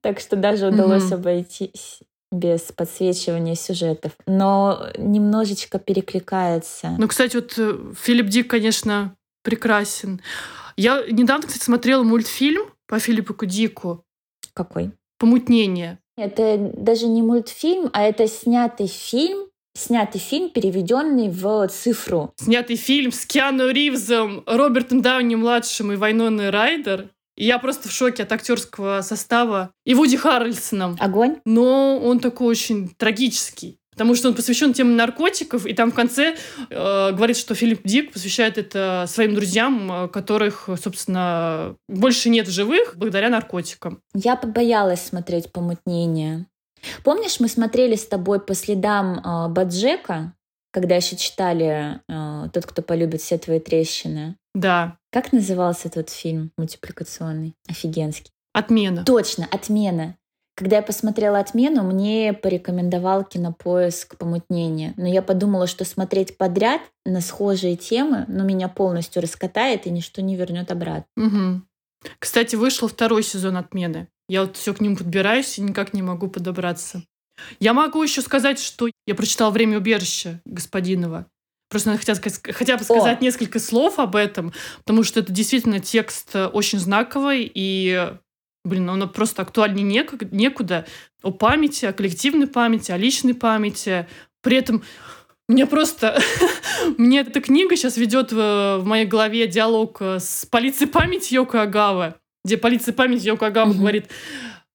Так 0.00 0.20
что 0.20 0.36
даже 0.36 0.68
удалось 0.68 1.10
mm-hmm. 1.10 1.14
обойтись 1.14 2.00
без 2.30 2.60
подсвечивания 2.60 3.54
сюжетов. 3.54 4.12
Но 4.26 4.90
немножечко 4.98 5.78
перекликается. 5.78 6.94
Ну, 6.98 7.08
кстати, 7.08 7.36
вот 7.36 7.54
э, 7.56 7.94
Филипп 7.98 8.26
Дик, 8.26 8.50
конечно, 8.50 9.16
прекрасен. 9.42 10.20
Я 10.76 11.02
недавно, 11.10 11.46
кстати, 11.46 11.64
смотрела 11.64 12.02
мультфильм 12.02 12.66
по 12.86 12.98
Филиппу 12.98 13.34
Дику. 13.46 14.04
Какой? 14.52 14.92
Помутнение. 15.18 15.98
Это 16.16 16.56
даже 16.76 17.06
не 17.06 17.22
мультфильм, 17.22 17.90
а 17.92 18.02
это 18.02 18.26
снятый 18.26 18.86
фильм 18.86 19.48
снятый 19.78 20.20
фильм, 20.20 20.50
переведенный 20.50 21.28
в 21.28 21.68
цифру. 21.68 22.32
Снятый 22.36 22.76
фильм 22.76 23.12
с 23.12 23.24
Киану 23.24 23.70
Ривзом, 23.70 24.42
Робертом 24.46 25.02
Дауни-младшим 25.02 25.92
и 25.92 25.96
Вайноной 25.96 26.50
Райдер. 26.50 27.10
И 27.36 27.44
я 27.44 27.58
просто 27.58 27.88
в 27.88 27.92
шоке 27.92 28.24
от 28.24 28.32
актерского 28.32 29.00
состава. 29.02 29.70
И 29.84 29.94
Вуди 29.94 30.16
Харрельсоном. 30.16 30.96
Огонь? 30.98 31.36
Но 31.44 31.96
он 31.98 32.18
такой 32.18 32.48
очень 32.48 32.88
трагический. 32.96 33.78
Потому 33.98 34.14
что 34.14 34.28
он 34.28 34.34
посвящен 34.34 34.72
теме 34.72 34.94
наркотиков, 34.94 35.66
и 35.66 35.74
там 35.74 35.90
в 35.90 35.94
конце 35.94 36.36
э, 36.70 37.12
говорит, 37.12 37.36
что 37.36 37.56
Филипп 37.56 37.80
Дик 37.84 38.12
посвящает 38.12 38.56
это 38.56 39.06
своим 39.08 39.34
друзьям, 39.34 39.90
э, 39.90 40.08
которых, 40.08 40.68
собственно, 40.80 41.74
больше 41.88 42.28
нет 42.28 42.46
живых 42.48 42.94
благодаря 42.96 43.28
наркотикам. 43.28 44.00
Я 44.14 44.36
побоялась 44.36 45.04
смотреть 45.04 45.50
«Помутнение». 45.50 46.46
Помнишь, 47.02 47.40
мы 47.40 47.48
смотрели 47.48 47.96
с 47.96 48.06
тобой 48.06 48.40
по 48.40 48.54
следам 48.54 49.18
э, 49.18 49.48
Баджека, 49.48 50.32
когда 50.70 50.94
еще 50.94 51.16
читали 51.16 52.00
э, 52.08 52.48
«Тот, 52.52 52.66
кто 52.66 52.82
полюбит 52.82 53.20
все 53.20 53.36
твои 53.36 53.58
трещины». 53.58 54.36
Да. 54.54 54.96
Как 55.10 55.32
назывался 55.32 55.90
тот 55.90 56.10
фильм 56.10 56.52
мультипликационный? 56.56 57.56
Офигенский. 57.68 58.30
Отмена. 58.52 59.04
Точно, 59.04 59.48
«Отмена». 59.50 60.16
Когда 60.58 60.78
я 60.78 60.82
посмотрела 60.82 61.38
«Отмену», 61.38 61.84
мне 61.84 62.32
порекомендовал 62.32 63.22
кинопоиск 63.22 64.16
«Помутнение». 64.16 64.92
Но 64.96 65.06
я 65.06 65.22
подумала, 65.22 65.68
что 65.68 65.84
смотреть 65.84 66.36
подряд 66.36 66.80
на 67.06 67.20
схожие 67.20 67.76
темы, 67.76 68.24
ну, 68.26 68.42
меня 68.42 68.66
полностью 68.68 69.22
раскатает 69.22 69.86
и 69.86 69.90
ничто 69.90 70.20
не 70.20 70.34
вернет 70.34 70.72
обратно. 70.72 71.06
Угу. 71.16 71.62
Кстати, 72.18 72.56
вышел 72.56 72.88
второй 72.88 73.22
сезон 73.22 73.56
«Отмены». 73.56 74.08
Я 74.28 74.40
вот 74.40 74.56
все 74.56 74.74
к 74.74 74.80
нему 74.80 74.96
подбираюсь 74.96 75.58
и 75.58 75.62
никак 75.62 75.94
не 75.94 76.02
могу 76.02 76.26
подобраться. 76.26 77.04
Я 77.60 77.72
могу 77.72 78.02
еще 78.02 78.20
сказать, 78.20 78.58
что 78.58 78.90
я 79.06 79.14
прочитала 79.14 79.52
«Время 79.52 79.78
убежища» 79.78 80.40
господинова. 80.44 81.26
Просто 81.70 81.90
надо 81.90 82.02
хотя, 82.04 82.52
хотя 82.52 82.76
бы 82.76 82.82
сказать 82.82 83.20
О. 83.20 83.24
несколько 83.24 83.60
слов 83.60 84.00
об 84.00 84.16
этом, 84.16 84.52
потому 84.78 85.04
что 85.04 85.20
это 85.20 85.32
действительно 85.32 85.78
текст 85.78 86.34
очень 86.34 86.80
знаковый, 86.80 87.48
и 87.54 88.12
Блин, 88.68 88.88
оно 88.90 89.08
просто 89.08 89.42
актуальнее 89.42 90.04
некуда. 90.30 90.86
О 91.22 91.30
памяти, 91.30 91.86
о 91.86 91.92
коллективной 91.92 92.46
памяти, 92.46 92.92
о 92.92 92.96
личной 92.96 93.34
памяти. 93.34 94.06
При 94.42 94.58
этом 94.58 94.82
мне 95.48 95.66
просто... 95.66 96.20
мне 96.98 97.20
эта 97.20 97.40
книга 97.40 97.74
сейчас 97.76 97.96
ведет 97.96 98.30
в, 98.32 98.80
в 98.80 98.84
моей 98.84 99.06
голове 99.06 99.46
диалог 99.46 99.96
э, 100.00 100.18
с 100.20 100.46
полицией 100.46 100.90
памяти 100.90 101.34
Йоко 101.34 101.62
Агавы, 101.62 102.14
где 102.44 102.58
полиция 102.58 102.92
памяти 102.92 103.26
Йоко 103.28 103.46
Агавы 103.46 103.72
говорит, 103.74 104.08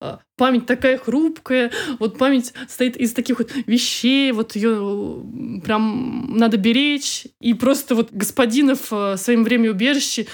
«Э, 0.02 0.18
память 0.36 0.66
такая 0.66 0.98
хрупкая, 0.98 1.72
вот 2.00 2.18
память 2.18 2.54
состоит 2.68 2.98
из 2.98 3.14
таких 3.14 3.38
вот 3.38 3.52
вещей, 3.68 4.32
вот 4.32 4.56
ее 4.56 5.24
прям 5.64 6.36
надо 6.36 6.58
беречь. 6.58 7.28
И 7.40 7.54
просто 7.54 7.94
вот 7.94 8.12
господинов 8.12 8.90
в 8.90 9.16
своем 9.18 9.44
время 9.44 9.70
убежище 9.70 10.26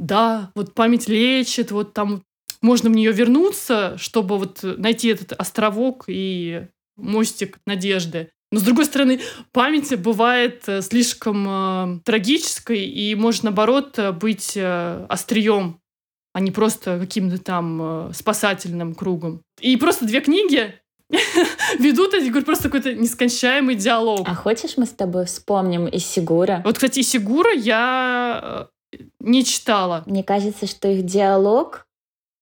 да, 0.00 0.50
вот 0.54 0.74
память 0.74 1.08
лечит, 1.08 1.70
вот 1.70 1.92
там 1.92 2.24
можно 2.62 2.90
в 2.90 2.92
нее 2.92 3.12
вернуться, 3.12 3.96
чтобы 3.98 4.38
вот 4.38 4.60
найти 4.62 5.08
этот 5.08 5.32
островок 5.32 6.04
и 6.08 6.66
мостик 6.96 7.58
надежды. 7.66 8.30
Но, 8.52 8.58
с 8.58 8.62
другой 8.62 8.84
стороны, 8.84 9.20
память 9.52 9.96
бывает 10.00 10.64
э, 10.66 10.82
слишком 10.82 11.46
э, 11.48 12.00
трагической 12.04 12.84
и 12.84 13.14
может, 13.14 13.44
наоборот, 13.44 13.96
э, 13.98 14.10
быть 14.10 14.56
э, 14.56 15.06
острием, 15.08 15.80
а 16.32 16.40
не 16.40 16.50
просто 16.50 16.98
каким-то 16.98 17.38
там 17.38 18.08
э, 18.08 18.12
спасательным 18.12 18.94
кругом. 18.94 19.42
И 19.60 19.76
просто 19.76 20.04
две 20.04 20.20
книги 20.20 20.74
ведут, 21.78 22.12
я 22.14 22.28
говорю, 22.28 22.44
просто 22.44 22.64
какой-то 22.64 22.92
нескончаемый 22.92 23.76
диалог. 23.76 24.26
А 24.28 24.34
хочешь 24.34 24.76
мы 24.76 24.86
с 24.86 24.90
тобой 24.90 25.26
вспомним 25.26 25.88
Исигура? 25.88 26.62
Вот, 26.64 26.74
кстати, 26.74 27.00
Исигура 27.00 27.52
я 27.54 28.68
э, 28.92 28.98
не 29.20 29.44
читала. 29.44 30.02
Мне 30.06 30.24
кажется, 30.24 30.66
что 30.66 30.88
их 30.88 31.04
диалог 31.04 31.86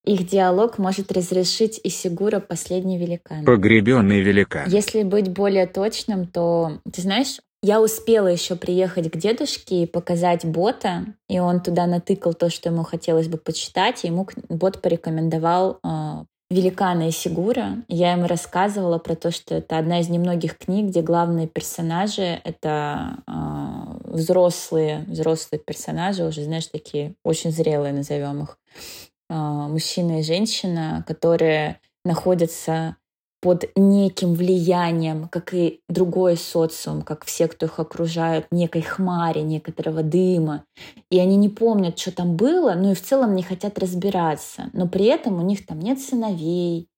их 0.09 0.27
диалог 0.27 0.79
может 0.79 1.13
разрешить 1.13 1.79
и 1.85 1.91
Сигура 1.91 2.41
«Последний 2.41 2.97
великан». 2.97 3.45
Погребенный 3.45 4.21
великан. 4.21 4.67
Если 4.69 5.03
быть 5.03 5.29
более 5.29 5.67
точным, 5.67 6.27
то, 6.27 6.81
ты 6.91 7.03
знаешь, 7.03 7.41
я 7.63 7.83
успела 7.83 8.29
еще 8.29 8.57
приехать 8.57 9.11
к 9.11 9.17
дедушке 9.17 9.83
и 9.83 9.87
показать 9.87 10.47
бота, 10.47 11.05
и 11.29 11.41
он 11.41 11.61
туда 11.61 11.87
натыкал 11.87 12.33
то, 12.33 12.49
что 12.49 12.71
ему 12.71 12.85
хотелось 12.85 13.29
бы 13.29 13.37
почитать, 13.37 14.05
и 14.05 14.07
ему 14.07 14.27
бот 14.49 14.81
порекомендовал 14.81 15.79
э, 15.83 16.25
«Великана 16.51 17.09
и 17.09 17.11
Сигура». 17.11 17.85
Я 17.89 18.13
ему 18.13 18.27
рассказывала 18.29 18.99
про 18.99 19.15
то, 19.15 19.31
что 19.31 19.57
это 19.57 19.77
одна 19.77 20.01
из 20.01 20.09
немногих 20.09 20.57
книг, 20.57 20.87
где 20.87 21.03
главные 21.03 21.49
персонажи— 21.49 22.41
это 22.45 23.19
э, 23.27 23.33
взрослые, 24.05 25.05
взрослые 25.07 25.61
персонажи, 25.61 26.25
уже, 26.25 26.45
знаешь, 26.45 26.69
такие 26.69 27.15
очень 27.25 27.51
зрелые, 27.51 27.93
назовем 27.93 28.45
их. 28.45 28.57
А, 29.31 29.69
мужчина 29.69 30.21
и 30.21 30.23
женщина, 30.23 31.05
которые 31.07 31.81
находятся 32.05 32.97
под 33.41 33.71
неким 33.77 34.35
влиянием, 34.35 35.29
как 35.29 35.55
и 35.55 35.81
другой 35.89 36.37
социум, 36.37 37.03
как 37.03 37.25
все, 37.25 37.47
кто 37.47 37.67
их 37.67 37.79
окружают, 37.79 38.47
некой 38.51 38.83
хмари, 38.83 39.41
некоторого 39.41 40.03
дыма. 40.03 40.65
И 41.11 41.21
они 41.21 41.37
не 41.37 41.49
помнят, 41.49 41.99
что 41.99 42.11
там 42.11 42.37
было, 42.37 42.75
но 42.75 42.93
и 42.93 42.95
в 42.95 43.03
целом 43.03 43.37
не 43.37 43.43
хотят 43.43 43.79
разбираться. 43.79 44.71
Но 44.73 44.89
при 44.89 45.05
этом 45.05 45.39
у 45.39 45.43
них 45.43 45.67
там 45.67 45.79
нет 45.79 46.01
сыновей, 46.01 46.89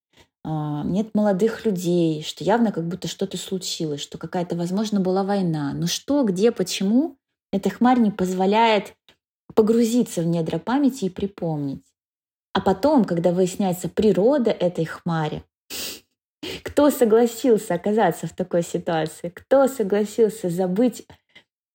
а, 0.43 0.83
нет 0.85 1.15
молодых 1.15 1.67
людей, 1.67 2.23
что 2.23 2.43
явно 2.45 2.73
как 2.73 2.89
будто 2.89 3.09
что-то 3.09 3.37
случилось, 3.37 4.01
что 4.01 4.17
какая-то, 4.17 4.57
возможно, 4.57 5.01
была 5.01 5.25
война. 5.25 5.73
Но 5.75 5.87
что, 5.87 6.23
где, 6.23 6.53
почему, 6.53 7.17
эта 7.53 7.69
хмарь 7.69 7.99
не 7.99 8.11
позволяет 8.11 8.95
погрузиться 9.55 10.23
в 10.23 10.27
недра 10.27 10.59
памяти 10.59 11.07
и 11.07 11.11
припомнить. 11.11 11.83
А 12.53 12.61
потом, 12.61 13.05
когда 13.05 13.33
выясняется 13.33 13.89
природа 13.89 14.51
этой 14.51 14.85
хмари, 14.85 15.43
кто 16.63 16.91
согласился 16.91 17.75
оказаться 17.75 18.27
в 18.27 18.33
такой 18.33 18.63
ситуации, 18.63 19.29
кто 19.29 19.69
согласился 19.69 20.51
забыть 20.51 21.07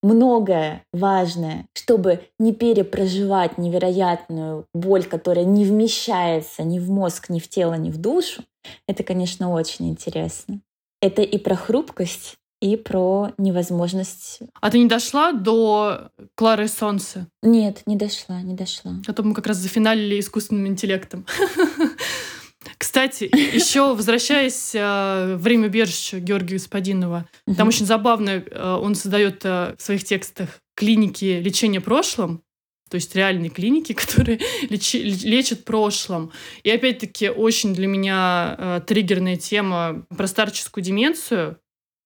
многое 0.04 0.84
важное, 0.94 1.68
чтобы 1.74 2.30
не 2.40 2.54
перепроживать 2.54 3.58
невероятную 3.58 4.68
боль, 4.74 5.04
которая 5.04 5.46
не 5.46 5.66
вмещается 5.66 6.64
ни 6.64 6.80
в 6.80 6.90
мозг, 6.92 7.30
ни 7.30 7.40
в 7.40 7.50
тело, 7.50 7.74
ни 7.74 7.90
в 7.90 7.98
душу, 7.98 8.44
это, 8.88 9.04
конечно, 9.04 9.52
очень 9.52 9.90
интересно. 9.90 10.62
Это 11.02 11.22
и 11.22 11.38
про 11.38 11.56
хрупкость, 11.56 12.38
и 12.66 12.78
про 12.78 13.32
невозможность... 13.38 14.40
А 14.60 14.72
ты 14.72 14.80
не 14.80 14.88
дошла 14.88 15.32
до 15.34 16.10
Клары 16.34 16.68
Солнца? 16.68 17.28
Нет, 17.44 17.84
не 17.86 17.96
дошла, 17.96 18.42
не 18.42 18.56
дошла. 18.56 18.94
А 19.06 19.14
то 19.14 19.22
мы 19.22 19.36
как 19.36 19.46
раз 19.46 19.58
зафиналили 19.58 20.20
искусственным 20.20 20.66
интеллектом. 20.66 21.28
Кстати, 22.80 23.26
еще 23.56 23.94
возвращаясь 23.94 24.72
э, 24.74 25.36
время 25.36 25.68
убежища 25.68 26.20
Георгия 26.20 26.56
Господинова, 26.56 27.30
там 27.56 27.68
очень 27.68 27.86
забавно, 27.86 28.30
э, 28.32 28.80
он 28.82 28.96
создает 28.96 29.46
э, 29.46 29.76
в 29.78 29.82
своих 29.82 30.04
текстах 30.04 30.50
клиники 30.76 31.40
лечения 31.40 31.82
прошлым, 31.82 32.42
то 32.90 32.96
есть 32.96 33.16
реальные 33.16 33.52
клиники, 33.52 33.94
которые 33.94 34.40
лечи, 34.70 35.04
лечат 35.04 35.66
прошлым. 35.66 36.32
И 36.64 36.72
опять-таки 36.72 37.30
очень 37.30 37.76
для 37.76 37.86
меня 37.86 38.56
э, 38.58 38.82
триггерная 38.88 39.36
тема 39.36 40.08
про 40.18 40.26
старческую 40.26 40.84
деменцию, 40.84 41.60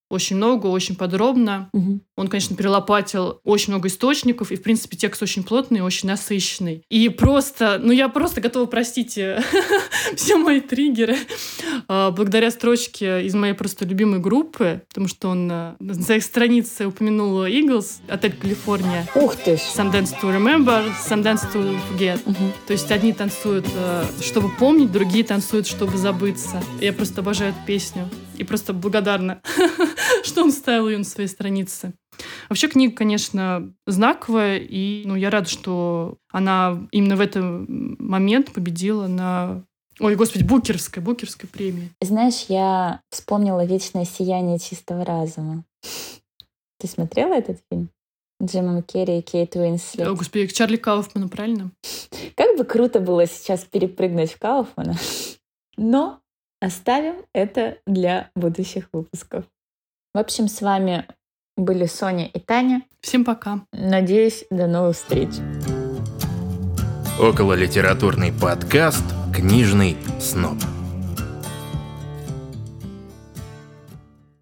очень 0.09 0.35
много, 0.35 0.67
очень 0.67 0.95
подробно. 0.95 1.69
Угу. 1.73 1.99
Он, 2.17 2.27
конечно, 2.27 2.55
перелопатил 2.55 3.39
очень 3.43 3.73
много 3.73 3.87
источников, 3.87 4.51
и, 4.51 4.55
в 4.55 4.63
принципе, 4.63 4.97
текст 4.97 5.21
очень 5.21 5.43
плотный, 5.43 5.81
очень 5.81 6.09
насыщенный. 6.09 6.83
И 6.89 7.09
просто, 7.09 7.79
ну, 7.81 7.91
я 7.91 8.09
просто 8.09 8.41
готова 8.41 8.65
простить 8.65 9.19
все 10.15 10.37
мои 10.37 10.59
триггеры 10.61 11.15
а, 11.87 12.11
благодаря 12.11 12.51
строчке 12.51 13.23
из 13.23 13.35
моей 13.35 13.53
просто 13.53 13.85
любимой 13.85 14.19
группы, 14.19 14.81
потому 14.89 15.07
что 15.07 15.29
он 15.29 15.49
э, 15.51 15.75
на 15.79 15.93
своих 15.93 16.23
страницах 16.23 16.87
упомянул 16.87 17.43
Eagles, 17.45 17.97
отель 18.07 18.33
Калифорния. 18.33 19.07
Ух 19.15 19.35
ты 19.35 19.57
ж! 19.57 19.59
Dance 19.77 20.13
to 20.21 20.35
remember, 20.35 20.83
Dance 21.09 21.51
to 21.53 21.79
forget. 21.89 22.19
Угу. 22.25 22.53
То 22.67 22.73
есть 22.73 22.91
одни 22.91 23.13
танцуют, 23.13 23.65
э, 23.75 24.05
чтобы 24.21 24.49
помнить, 24.49 24.91
другие 24.91 25.23
танцуют, 25.23 25.67
чтобы 25.67 25.97
забыться. 25.97 26.61
Я 26.81 26.93
просто 26.93 27.21
обожаю 27.21 27.51
эту 27.51 27.59
песню 27.65 28.09
и 28.39 28.43
просто 28.43 28.73
благодарна, 28.73 29.41
что 30.23 30.43
он 30.43 30.51
ставил 30.51 30.89
ее 30.89 30.97
на 30.97 31.03
своей 31.03 31.29
странице. 31.29 31.93
Вообще 32.49 32.67
книга, 32.67 32.95
конечно, 32.95 33.71
знаковая, 33.85 34.57
и 34.57 35.03
ну, 35.05 35.15
я 35.15 35.29
рада, 35.29 35.49
что 35.49 36.17
она 36.31 36.87
именно 36.91 37.15
в 37.15 37.21
этот 37.21 37.65
момент 37.67 38.51
победила 38.51 39.07
на 39.07 39.63
Ой, 39.99 40.15
господи, 40.15 40.43
Букерская, 40.43 41.03
Букерская 41.03 41.49
премия. 41.51 41.89
Знаешь, 41.99 42.45
я 42.47 43.01
вспомнила 43.09 43.65
«Вечное 43.65 44.05
сияние 44.05 44.57
чистого 44.57 45.03
разума». 45.03 45.65
Ты 46.79 46.87
смотрела 46.87 47.33
этот 47.33 47.59
фильм? 47.69 47.89
Джима 48.41 48.81
Керри 48.81 49.19
и 49.19 49.21
Кейт 49.21 49.57
Уинслет. 49.57 50.07
О, 50.07 50.15
господи, 50.15 50.47
к 50.47 50.53
Чарли 50.53 50.77
Кауфману, 50.77 51.27
правильно? 51.27 51.71
Как 52.35 52.57
бы 52.57 52.63
круто 52.63 53.01
было 53.01 53.27
сейчас 53.27 53.65
перепрыгнуть 53.65 54.31
в 54.31 54.39
Кауфмана. 54.39 54.95
Но 55.77 56.18
Оставим 56.61 57.15
это 57.33 57.77
для 57.87 58.31
будущих 58.35 58.89
выпусков. 58.91 59.45
В 60.13 60.17
общем, 60.17 60.49
с 60.49 60.61
вами 60.61 61.05
были 61.55 61.85
Соня 61.85 62.27
и 62.27 62.39
Таня. 62.39 62.83
Всем 62.99 63.23
пока. 63.23 63.61
Надеюсь, 63.71 64.45
до 64.49 64.67
новых 64.67 64.97
встреч. 64.97 65.29
Около 67.19 67.53
литературный 67.53 68.33
подкаст 68.33 69.03
«Книжный 69.33 69.95
сноб». 70.19 70.57